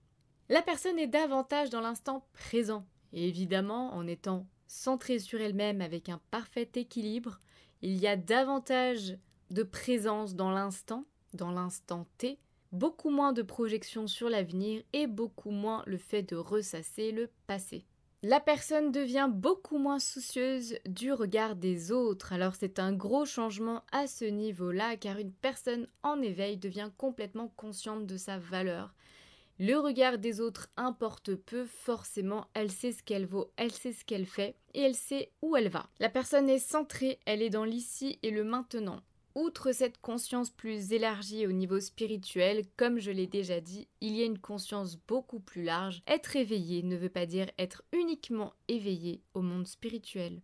La 0.50 0.62
personne 0.62 0.98
est 0.98 1.06
davantage 1.06 1.70
dans 1.70 1.80
l'instant 1.80 2.26
présent. 2.32 2.84
Et 3.12 3.28
évidemment, 3.28 3.94
en 3.94 4.08
étant 4.08 4.48
centrée 4.66 5.20
sur 5.20 5.40
elle-même 5.40 5.80
avec 5.80 6.08
un 6.08 6.20
parfait 6.32 6.68
équilibre, 6.74 7.38
il 7.82 7.96
y 7.96 8.08
a 8.08 8.16
davantage 8.16 9.16
de 9.50 9.62
présence 9.62 10.34
dans 10.34 10.50
l'instant, 10.50 11.04
dans 11.34 11.52
l'instant 11.52 12.08
T, 12.18 12.40
beaucoup 12.72 13.10
moins 13.10 13.32
de 13.32 13.42
projection 13.42 14.08
sur 14.08 14.28
l'avenir 14.28 14.82
et 14.92 15.06
beaucoup 15.06 15.52
moins 15.52 15.84
le 15.86 15.98
fait 15.98 16.24
de 16.24 16.34
ressasser 16.34 17.12
le 17.12 17.30
passé. 17.46 17.84
La 18.24 18.40
personne 18.40 18.90
devient 18.90 19.30
beaucoup 19.32 19.78
moins 19.78 20.00
soucieuse 20.00 20.74
du 20.84 21.12
regard 21.12 21.54
des 21.54 21.92
autres, 21.92 22.32
alors 22.32 22.56
c'est 22.56 22.80
un 22.80 22.92
gros 22.92 23.24
changement 23.24 23.84
à 23.92 24.08
ce 24.08 24.24
niveau-là, 24.24 24.96
car 24.96 25.18
une 25.18 25.32
personne 25.32 25.86
en 26.02 26.20
éveil 26.20 26.56
devient 26.56 26.90
complètement 26.98 27.52
consciente 27.56 28.04
de 28.04 28.16
sa 28.16 28.36
valeur. 28.36 28.96
Le 29.62 29.76
regard 29.76 30.16
des 30.16 30.40
autres 30.40 30.70
importe 30.78 31.34
peu, 31.34 31.66
forcément, 31.66 32.46
elle 32.54 32.70
sait 32.70 32.92
ce 32.92 33.02
qu'elle 33.02 33.26
vaut, 33.26 33.52
elle 33.58 33.72
sait 33.72 33.92
ce 33.92 34.06
qu'elle 34.06 34.24
fait, 34.24 34.56
et 34.72 34.80
elle 34.80 34.94
sait 34.94 35.32
où 35.42 35.54
elle 35.54 35.68
va. 35.68 35.90
La 35.98 36.08
personne 36.08 36.48
est 36.48 36.58
centrée, 36.58 37.18
elle 37.26 37.42
est 37.42 37.50
dans 37.50 37.66
l'ici 37.66 38.18
et 38.22 38.30
le 38.30 38.42
maintenant. 38.42 39.02
Outre 39.34 39.72
cette 39.72 40.00
conscience 40.00 40.48
plus 40.48 40.94
élargie 40.94 41.46
au 41.46 41.52
niveau 41.52 41.78
spirituel, 41.78 42.62
comme 42.78 43.00
je 43.00 43.10
l'ai 43.10 43.26
déjà 43.26 43.60
dit, 43.60 43.86
il 44.00 44.16
y 44.16 44.22
a 44.22 44.24
une 44.24 44.38
conscience 44.38 44.96
beaucoup 45.06 45.40
plus 45.40 45.62
large. 45.62 46.00
Être 46.06 46.36
éveillé 46.36 46.82
ne 46.82 46.96
veut 46.96 47.10
pas 47.10 47.26
dire 47.26 47.50
être 47.58 47.82
uniquement 47.92 48.54
éveillé 48.68 49.20
au 49.34 49.42
monde 49.42 49.66
spirituel. 49.66 50.40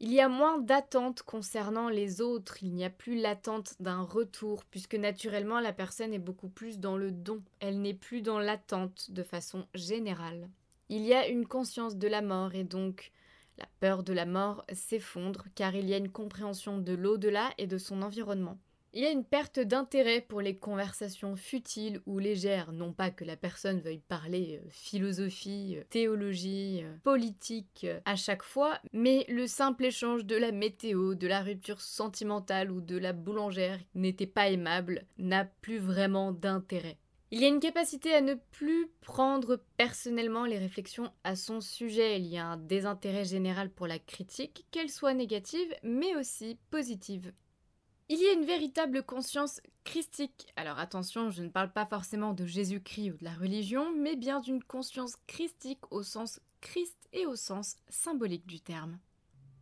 Il 0.00 0.12
y 0.12 0.20
a 0.20 0.28
moins 0.28 0.58
d'attente 0.58 1.22
concernant 1.22 1.88
les 1.88 2.20
autres, 2.20 2.62
il 2.62 2.72
n'y 2.72 2.84
a 2.84 2.90
plus 2.90 3.20
l'attente 3.20 3.74
d'un 3.80 4.02
retour, 4.02 4.64
puisque 4.64 4.94
naturellement 4.94 5.58
la 5.58 5.72
personne 5.72 6.14
est 6.14 6.20
beaucoup 6.20 6.48
plus 6.48 6.78
dans 6.78 6.96
le 6.96 7.10
don, 7.10 7.42
elle 7.58 7.80
n'est 7.80 7.94
plus 7.94 8.22
dans 8.22 8.38
l'attente 8.38 9.10
de 9.10 9.24
façon 9.24 9.66
générale. 9.74 10.48
Il 10.88 11.02
y 11.04 11.14
a 11.14 11.26
une 11.26 11.46
conscience 11.46 11.96
de 11.96 12.06
la 12.06 12.22
mort 12.22 12.54
et 12.54 12.62
donc 12.62 13.10
la 13.58 13.66
peur 13.80 14.04
de 14.04 14.12
la 14.12 14.24
mort 14.24 14.64
s'effondre 14.72 15.46
car 15.56 15.74
il 15.74 15.88
y 15.88 15.94
a 15.94 15.98
une 15.98 16.12
compréhension 16.12 16.78
de 16.78 16.94
l'au-delà 16.94 17.50
et 17.58 17.66
de 17.66 17.76
son 17.76 18.02
environnement. 18.02 18.58
Il 18.94 19.02
y 19.02 19.06
a 19.06 19.10
une 19.10 19.24
perte 19.24 19.60
d'intérêt 19.60 20.22
pour 20.22 20.40
les 20.40 20.56
conversations 20.56 21.36
futiles 21.36 22.00
ou 22.06 22.18
légères, 22.18 22.72
non 22.72 22.94
pas 22.94 23.10
que 23.10 23.24
la 23.24 23.36
personne 23.36 23.80
veuille 23.80 24.00
parler 24.08 24.62
euh, 24.64 24.68
philosophie, 24.70 25.76
euh, 25.76 25.84
théologie, 25.90 26.80
euh, 26.82 26.96
politique 27.04 27.86
à 28.06 28.16
chaque 28.16 28.42
fois, 28.42 28.80
mais 28.94 29.26
le 29.28 29.46
simple 29.46 29.84
échange 29.84 30.24
de 30.24 30.36
la 30.36 30.52
météo, 30.52 31.14
de 31.14 31.26
la 31.26 31.42
rupture 31.42 31.82
sentimentale 31.82 32.70
ou 32.70 32.80
de 32.80 32.96
la 32.96 33.12
boulangère 33.12 33.78
n'était 33.94 34.26
pas 34.26 34.48
aimable, 34.48 35.04
n'a 35.18 35.44
plus 35.44 35.78
vraiment 35.78 36.32
d'intérêt. 36.32 36.96
Il 37.30 37.40
y 37.40 37.44
a 37.44 37.48
une 37.48 37.60
capacité 37.60 38.14
à 38.14 38.22
ne 38.22 38.34
plus 38.52 38.88
prendre 39.02 39.60
personnellement 39.76 40.46
les 40.46 40.56
réflexions 40.56 41.12
à 41.24 41.36
son 41.36 41.60
sujet. 41.60 42.18
Il 42.18 42.26
y 42.26 42.38
a 42.38 42.46
un 42.46 42.56
désintérêt 42.56 43.26
général 43.26 43.68
pour 43.68 43.86
la 43.86 43.98
critique, 43.98 44.64
qu'elle 44.70 44.88
soit 44.88 45.12
négative 45.12 45.74
mais 45.82 46.16
aussi 46.16 46.56
positive. 46.70 47.32
Il 48.10 48.22
y 48.22 48.26
a 48.26 48.32
une 48.32 48.46
véritable 48.46 49.02
conscience 49.02 49.60
christique. 49.84 50.46
Alors 50.56 50.78
attention, 50.78 51.30
je 51.30 51.42
ne 51.42 51.50
parle 51.50 51.70
pas 51.70 51.84
forcément 51.84 52.32
de 52.32 52.46
Jésus-Christ 52.46 53.10
ou 53.10 53.16
de 53.18 53.24
la 53.24 53.34
religion, 53.34 53.92
mais 53.94 54.16
bien 54.16 54.40
d'une 54.40 54.64
conscience 54.64 55.16
christique 55.26 55.92
au 55.92 56.02
sens 56.02 56.40
Christ 56.62 56.96
et 57.12 57.26
au 57.26 57.36
sens 57.36 57.76
symbolique 57.90 58.46
du 58.46 58.60
terme. 58.60 58.98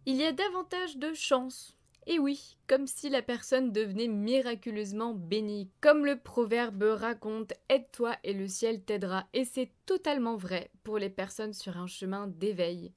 Il 0.07 0.15
y 0.15 0.25
a 0.25 0.31
davantage 0.31 0.97
de 0.97 1.13
chance 1.13 1.77
Et 2.07 2.21
oui, 2.21 2.57
comme 2.69 2.87
si 2.87 3.11
la 3.11 3.21
personne 3.21 3.73
devenait 3.73 4.07
miraculeusement 4.07 5.13
bénie. 5.13 5.69
Comme 5.81 6.07
le 6.07 6.17
proverbe 6.17 6.85
raconte, 6.85 7.53
aide-toi 7.69 8.15
et 8.23 8.33
le 8.33 8.47
ciel 8.47 8.81
t'aidera. 8.85 9.27
Et 9.33 9.45
c'est 9.45 9.73
totalement 9.87 10.37
vrai 10.37 10.71
pour 10.85 10.99
les 10.99 11.11
personnes 11.11 11.53
sur 11.53 11.77
un 11.79 11.89
chemin 11.89 12.29
d'éveil. 12.29 12.93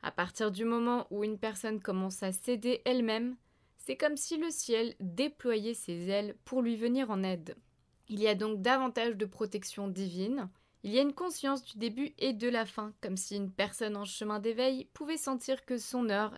À 0.00 0.10
partir 0.10 0.50
du 0.50 0.64
moment 0.64 1.06
où 1.10 1.24
une 1.24 1.38
personne 1.38 1.80
commence 1.80 2.22
à 2.22 2.32
s'aider 2.32 2.80
elle-même, 2.86 3.36
c'est 3.86 3.96
comme 3.96 4.16
si 4.16 4.38
le 4.38 4.50
ciel 4.50 4.94
déployait 5.00 5.74
ses 5.74 6.08
ailes 6.08 6.36
pour 6.44 6.62
lui 6.62 6.76
venir 6.76 7.10
en 7.10 7.22
aide. 7.22 7.56
Il 8.08 8.20
y 8.20 8.28
a 8.28 8.34
donc 8.34 8.62
davantage 8.62 9.16
de 9.16 9.26
protection 9.26 9.88
divine. 9.88 10.48
Il 10.82 10.92
y 10.92 10.98
a 10.98 11.02
une 11.02 11.14
conscience 11.14 11.64
du 11.64 11.78
début 11.78 12.14
et 12.18 12.32
de 12.32 12.48
la 12.48 12.66
fin, 12.66 12.92
comme 13.02 13.16
si 13.16 13.36
une 13.36 13.50
personne 13.50 13.96
en 13.96 14.04
chemin 14.04 14.38
d'éveil 14.38 14.86
pouvait 14.92 15.16
sentir 15.16 15.64
que 15.64 15.78
son 15.78 16.08
heure 16.08 16.36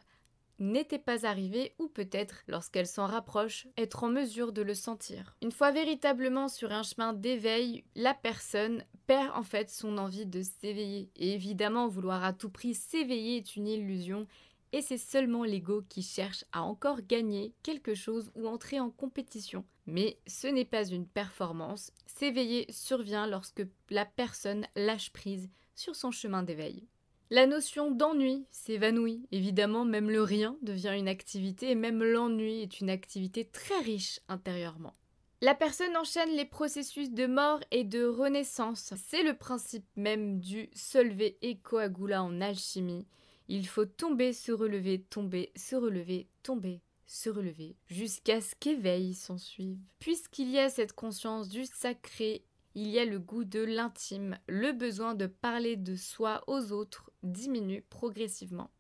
n'était 0.59 0.99
pas 0.99 1.27
arrivée 1.27 1.75
ou 1.79 1.89
peut-être, 1.89 2.43
lorsqu'elle 2.49 2.87
s'en 2.87 3.07
rapproche, 3.07 3.67
être 3.77 4.05
en 4.05 4.09
mesure 4.09 4.53
de 4.53 4.63
le 4.63 4.75
sentir. 4.75 5.37
Une 5.43 5.53
fois 5.53 5.71
véritablement 5.71 6.49
sur 6.49 6.73
un 6.73 6.83
chemin 6.83 7.13
d'éveil, 7.13 7.85
la 7.95 8.15
personne 8.15 8.85
perd 9.07 9.37
en 9.37 9.43
fait 9.43 9.71
son 9.71 9.99
envie 9.99 10.27
de 10.27 10.43
s'éveiller. 10.43 11.11
Et 11.17 11.35
évidemment, 11.35 11.89
vouloir 11.89 12.25
à 12.25 12.33
tout 12.33 12.51
prix 12.51 12.75
s'éveiller 12.75 13.37
est 13.37 13.57
une 13.57 13.69
illusion 13.69 14.27
et 14.73 14.83
c'est 14.83 14.99
seulement 14.99 15.45
l'ego 15.45 15.83
qui 15.89 16.03
cherche 16.03 16.45
à 16.53 16.63
encore 16.63 17.03
gagner 17.03 17.55
quelque 17.63 17.95
chose 17.95 18.31
ou 18.35 18.47
entrer 18.47 18.81
en 18.81 18.91
compétition. 18.91 19.65
Mais 19.87 20.19
ce 20.27 20.47
n'est 20.47 20.65
pas 20.65 20.87
une 20.87 21.07
performance, 21.07 21.93
s'éveiller 22.07 22.67
survient 22.71 23.27
lorsque 23.27 23.67
la 23.91 24.05
personne 24.05 24.67
lâche 24.75 25.13
prise 25.13 25.49
sur 25.75 25.95
son 25.95 26.11
chemin 26.11 26.43
d'éveil. 26.43 26.87
La 27.31 27.47
notion 27.47 27.91
d'ennui 27.91 28.47
s'évanouit. 28.51 29.27
Évidemment, 29.33 29.85
même 29.85 30.11
le 30.11 30.23
rien 30.23 30.57
devient 30.63 30.95
une 30.97 31.09
activité 31.09 31.71
et 31.71 31.75
même 31.75 32.03
l'ennui 32.05 32.63
est 32.63 32.81
une 32.81 32.91
activité 32.91 33.45
très 33.45 33.81
riche 33.81 34.21
intérieurement. 34.29 34.95
La 35.43 35.55
personne 35.55 35.97
enchaîne 35.97 36.35
les 36.37 36.45
processus 36.45 37.11
de 37.11 37.27
mort 37.27 37.61
et 37.71 37.85
de 37.85 38.07
renaissance. 38.07 38.95
C'est 38.97 39.23
le 39.23 39.35
principe 39.35 39.85
même 39.97 40.39
du 40.39 40.71
solvay 40.73 41.37
et 41.43 41.59
coagula 41.59 42.23
en 42.23 42.41
alchimie. 42.41 43.07
Il 43.49 43.67
faut 43.67 43.87
tomber, 43.87 44.33
se 44.33 44.53
relever, 44.53 45.03
tomber, 45.03 45.53
se 45.57 45.77
relever, 45.77 46.29
tomber, 46.43 46.81
se 47.07 47.31
relever, 47.31 47.77
jusqu'à 47.87 48.41
ce 48.41 48.55
qu'éveil 48.59 49.15
s'ensuive. 49.15 49.79
Puisqu'il 49.99 50.51
y 50.51 50.59
a 50.59 50.69
cette 50.69 50.93
conscience 50.93 51.49
du 51.49 51.65
sacré 51.65 52.45
il 52.77 52.89
y 52.89 52.99
a 52.99 53.07
le 53.07 53.19
goût 53.19 53.45
de 53.45 53.61
l'intime, 53.61 54.39
le 54.49 54.73
besoin 54.73 55.15
de 55.15 55.27
parler 55.27 55.77
de 55.77 55.97
soi 55.97 56.45
aux 56.47 56.73
autres 56.73 57.11
diminue 57.23 57.83
progressivement. 57.89 58.71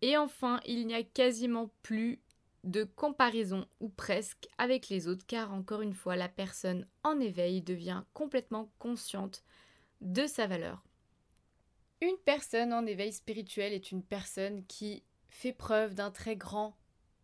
Et 0.00 0.16
enfin, 0.16 0.60
il 0.64 0.86
n'y 0.86 0.94
a 0.94 1.02
quasiment 1.02 1.72
plus 1.82 2.20
de 2.62 2.84
comparaison 2.84 3.66
ou 3.80 3.88
presque 3.88 4.46
avec 4.58 4.88
les 4.88 5.08
autres 5.08 5.26
car 5.26 5.52
encore 5.52 5.80
une 5.80 5.92
fois 5.92 6.14
la 6.14 6.28
personne 6.28 6.86
en 7.02 7.18
éveil 7.18 7.62
devient 7.62 8.04
complètement 8.14 8.70
consciente 8.78 9.42
de 10.00 10.28
sa 10.28 10.46
valeur. 10.46 10.84
Une 12.02 12.18
personne 12.24 12.72
en 12.72 12.84
éveil 12.84 13.12
spirituel 13.12 13.72
est 13.72 13.92
une 13.92 14.02
personne 14.02 14.64
qui 14.66 15.04
fait 15.28 15.52
preuve 15.52 15.94
d'un 15.94 16.10
très 16.10 16.34
grand 16.34 16.76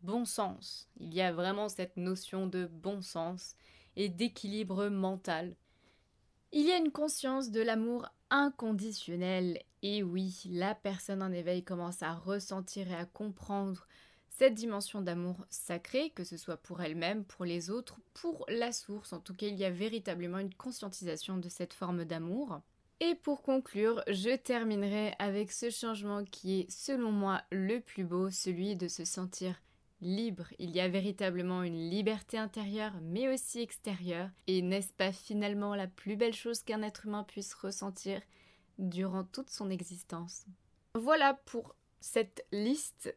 bon 0.02 0.24
sens. 0.24 0.88
Il 0.98 1.12
y 1.12 1.20
a 1.20 1.32
vraiment 1.32 1.68
cette 1.68 1.96
notion 1.96 2.46
de 2.46 2.66
bon 2.66 3.02
sens 3.02 3.56
et 3.96 4.08
d'équilibre 4.08 4.86
mental. 4.86 5.56
Il 6.52 6.64
y 6.64 6.70
a 6.70 6.76
une 6.76 6.92
conscience 6.92 7.50
de 7.50 7.60
l'amour 7.60 8.06
inconditionnel. 8.30 9.60
Et 9.82 10.04
oui, 10.04 10.42
la 10.48 10.76
personne 10.76 11.24
en 11.24 11.32
éveil 11.32 11.64
commence 11.64 12.04
à 12.04 12.14
ressentir 12.14 12.88
et 12.88 12.94
à 12.94 13.04
comprendre 13.04 13.88
cette 14.28 14.54
dimension 14.54 15.02
d'amour 15.02 15.44
sacré, 15.50 16.10
que 16.10 16.22
ce 16.22 16.36
soit 16.36 16.56
pour 16.56 16.82
elle-même, 16.82 17.24
pour 17.24 17.44
les 17.44 17.70
autres, 17.70 17.98
pour 18.14 18.46
la 18.48 18.70
source. 18.70 19.12
En 19.12 19.18
tout 19.18 19.34
cas, 19.34 19.48
il 19.48 19.56
y 19.56 19.64
a 19.64 19.70
véritablement 19.70 20.38
une 20.38 20.54
conscientisation 20.54 21.36
de 21.36 21.48
cette 21.48 21.74
forme 21.74 22.04
d'amour. 22.04 22.60
Et 23.00 23.14
pour 23.14 23.42
conclure, 23.42 24.02
je 24.08 24.34
terminerai 24.34 25.14
avec 25.20 25.52
ce 25.52 25.70
changement 25.70 26.24
qui 26.24 26.61
est 26.61 26.70
selon 26.70 27.12
moi 27.12 27.42
le 27.50 27.78
plus 27.80 28.04
beau, 28.04 28.30
celui 28.30 28.74
de 28.74 28.88
se 28.88 29.04
sentir 29.04 29.54
libre. 30.00 30.46
Il 30.58 30.70
y 30.70 30.80
a 30.80 30.88
véritablement 30.88 31.62
une 31.62 31.90
liberté 31.90 32.38
intérieure 32.38 32.94
mais 33.02 33.32
aussi 33.32 33.61
extérieure. 33.61 34.30
Et 34.48 34.62
n'est-ce 34.62 34.92
pas 34.92 35.12
finalement 35.12 35.74
la 35.74 35.87
plus 35.87 36.16
belle 36.16 36.34
chose 36.34 36.62
qu'un 36.62 36.82
être 36.82 37.06
humain 37.06 37.24
puisse 37.24 37.54
ressentir 37.54 38.20
durant 38.78 39.24
toute 39.24 39.50
son 39.50 39.70
existence? 39.70 40.44
Voilà 40.94 41.34
pour 41.46 41.76
cette 42.00 42.44
liste 42.52 43.14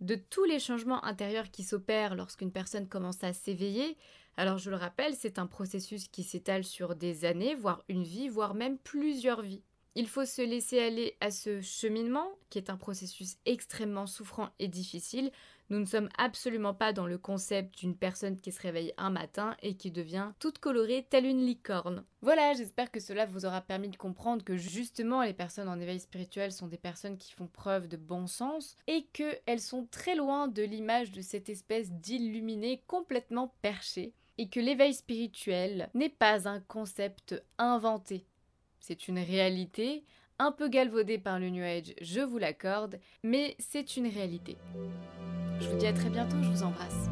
de 0.00 0.14
tous 0.14 0.44
les 0.44 0.60
changements 0.60 1.04
intérieurs 1.04 1.50
qui 1.50 1.64
s'opèrent 1.64 2.14
lorsqu'une 2.14 2.52
personne 2.52 2.88
commence 2.88 3.22
à 3.24 3.32
s'éveiller. 3.32 3.96
Alors 4.38 4.58
je 4.58 4.70
le 4.70 4.76
rappelle, 4.76 5.16
c'est 5.16 5.40
un 5.40 5.48
processus 5.48 6.06
qui 6.06 6.22
s'étale 6.22 6.62
sur 6.62 6.94
des 6.94 7.24
années, 7.24 7.56
voire 7.56 7.82
une 7.88 8.04
vie, 8.04 8.28
voire 8.28 8.54
même 8.54 8.78
plusieurs 8.78 9.42
vies. 9.42 9.64
Il 9.96 10.06
faut 10.06 10.24
se 10.24 10.42
laisser 10.42 10.78
aller 10.78 11.16
à 11.20 11.32
ce 11.32 11.60
cheminement, 11.60 12.28
qui 12.48 12.58
est 12.58 12.70
un 12.70 12.76
processus 12.76 13.34
extrêmement 13.46 14.06
souffrant 14.06 14.50
et 14.60 14.68
difficile, 14.68 15.32
nous 15.70 15.80
ne 15.80 15.84
sommes 15.84 16.08
absolument 16.16 16.72
pas 16.72 16.92
dans 16.92 17.08
le 17.08 17.18
concept 17.18 17.80
d'une 17.80 17.96
personne 17.96 18.40
qui 18.40 18.52
se 18.52 18.62
réveille 18.62 18.94
un 18.96 19.10
matin 19.10 19.56
et 19.60 19.76
qui 19.76 19.90
devient 19.90 20.30
toute 20.38 20.60
colorée 20.60 21.08
telle 21.10 21.26
une 21.26 21.44
licorne. 21.44 22.04
Voilà, 22.22 22.54
j'espère 22.54 22.92
que 22.92 23.00
cela 23.00 23.26
vous 23.26 23.44
aura 23.44 23.60
permis 23.60 23.88
de 23.88 23.96
comprendre 23.96 24.44
que 24.44 24.56
justement 24.56 25.20
les 25.22 25.34
personnes 25.34 25.68
en 25.68 25.80
éveil 25.80 25.98
spirituel 25.98 26.52
sont 26.52 26.68
des 26.68 26.78
personnes 26.78 27.18
qui 27.18 27.32
font 27.32 27.48
preuve 27.48 27.88
de 27.88 27.96
bon 27.96 28.28
sens 28.28 28.76
et 28.86 29.02
qu'elles 29.12 29.60
sont 29.60 29.88
très 29.90 30.14
loin 30.14 30.46
de 30.46 30.62
l'image 30.62 31.10
de 31.10 31.22
cette 31.22 31.48
espèce 31.48 31.90
d'illuminé 31.90 32.84
complètement 32.86 33.52
perché 33.62 34.14
et 34.38 34.48
que 34.48 34.60
l'éveil 34.60 34.94
spirituel 34.94 35.90
n'est 35.94 36.08
pas 36.08 36.48
un 36.48 36.60
concept 36.60 37.42
inventé. 37.58 38.24
C'est 38.80 39.08
une 39.08 39.18
réalité, 39.18 40.04
un 40.38 40.52
peu 40.52 40.68
galvaudée 40.68 41.18
par 41.18 41.38
le 41.38 41.50
New 41.50 41.64
Age, 41.64 41.94
je 42.00 42.20
vous 42.20 42.38
l'accorde, 42.38 42.98
mais 43.22 43.56
c'est 43.58 43.96
une 43.96 44.06
réalité. 44.06 44.56
Je 45.60 45.68
vous 45.68 45.76
dis 45.76 45.86
à 45.86 45.92
très 45.92 46.10
bientôt, 46.10 46.36
je 46.40 46.48
vous 46.48 46.62
embrasse. 46.62 47.08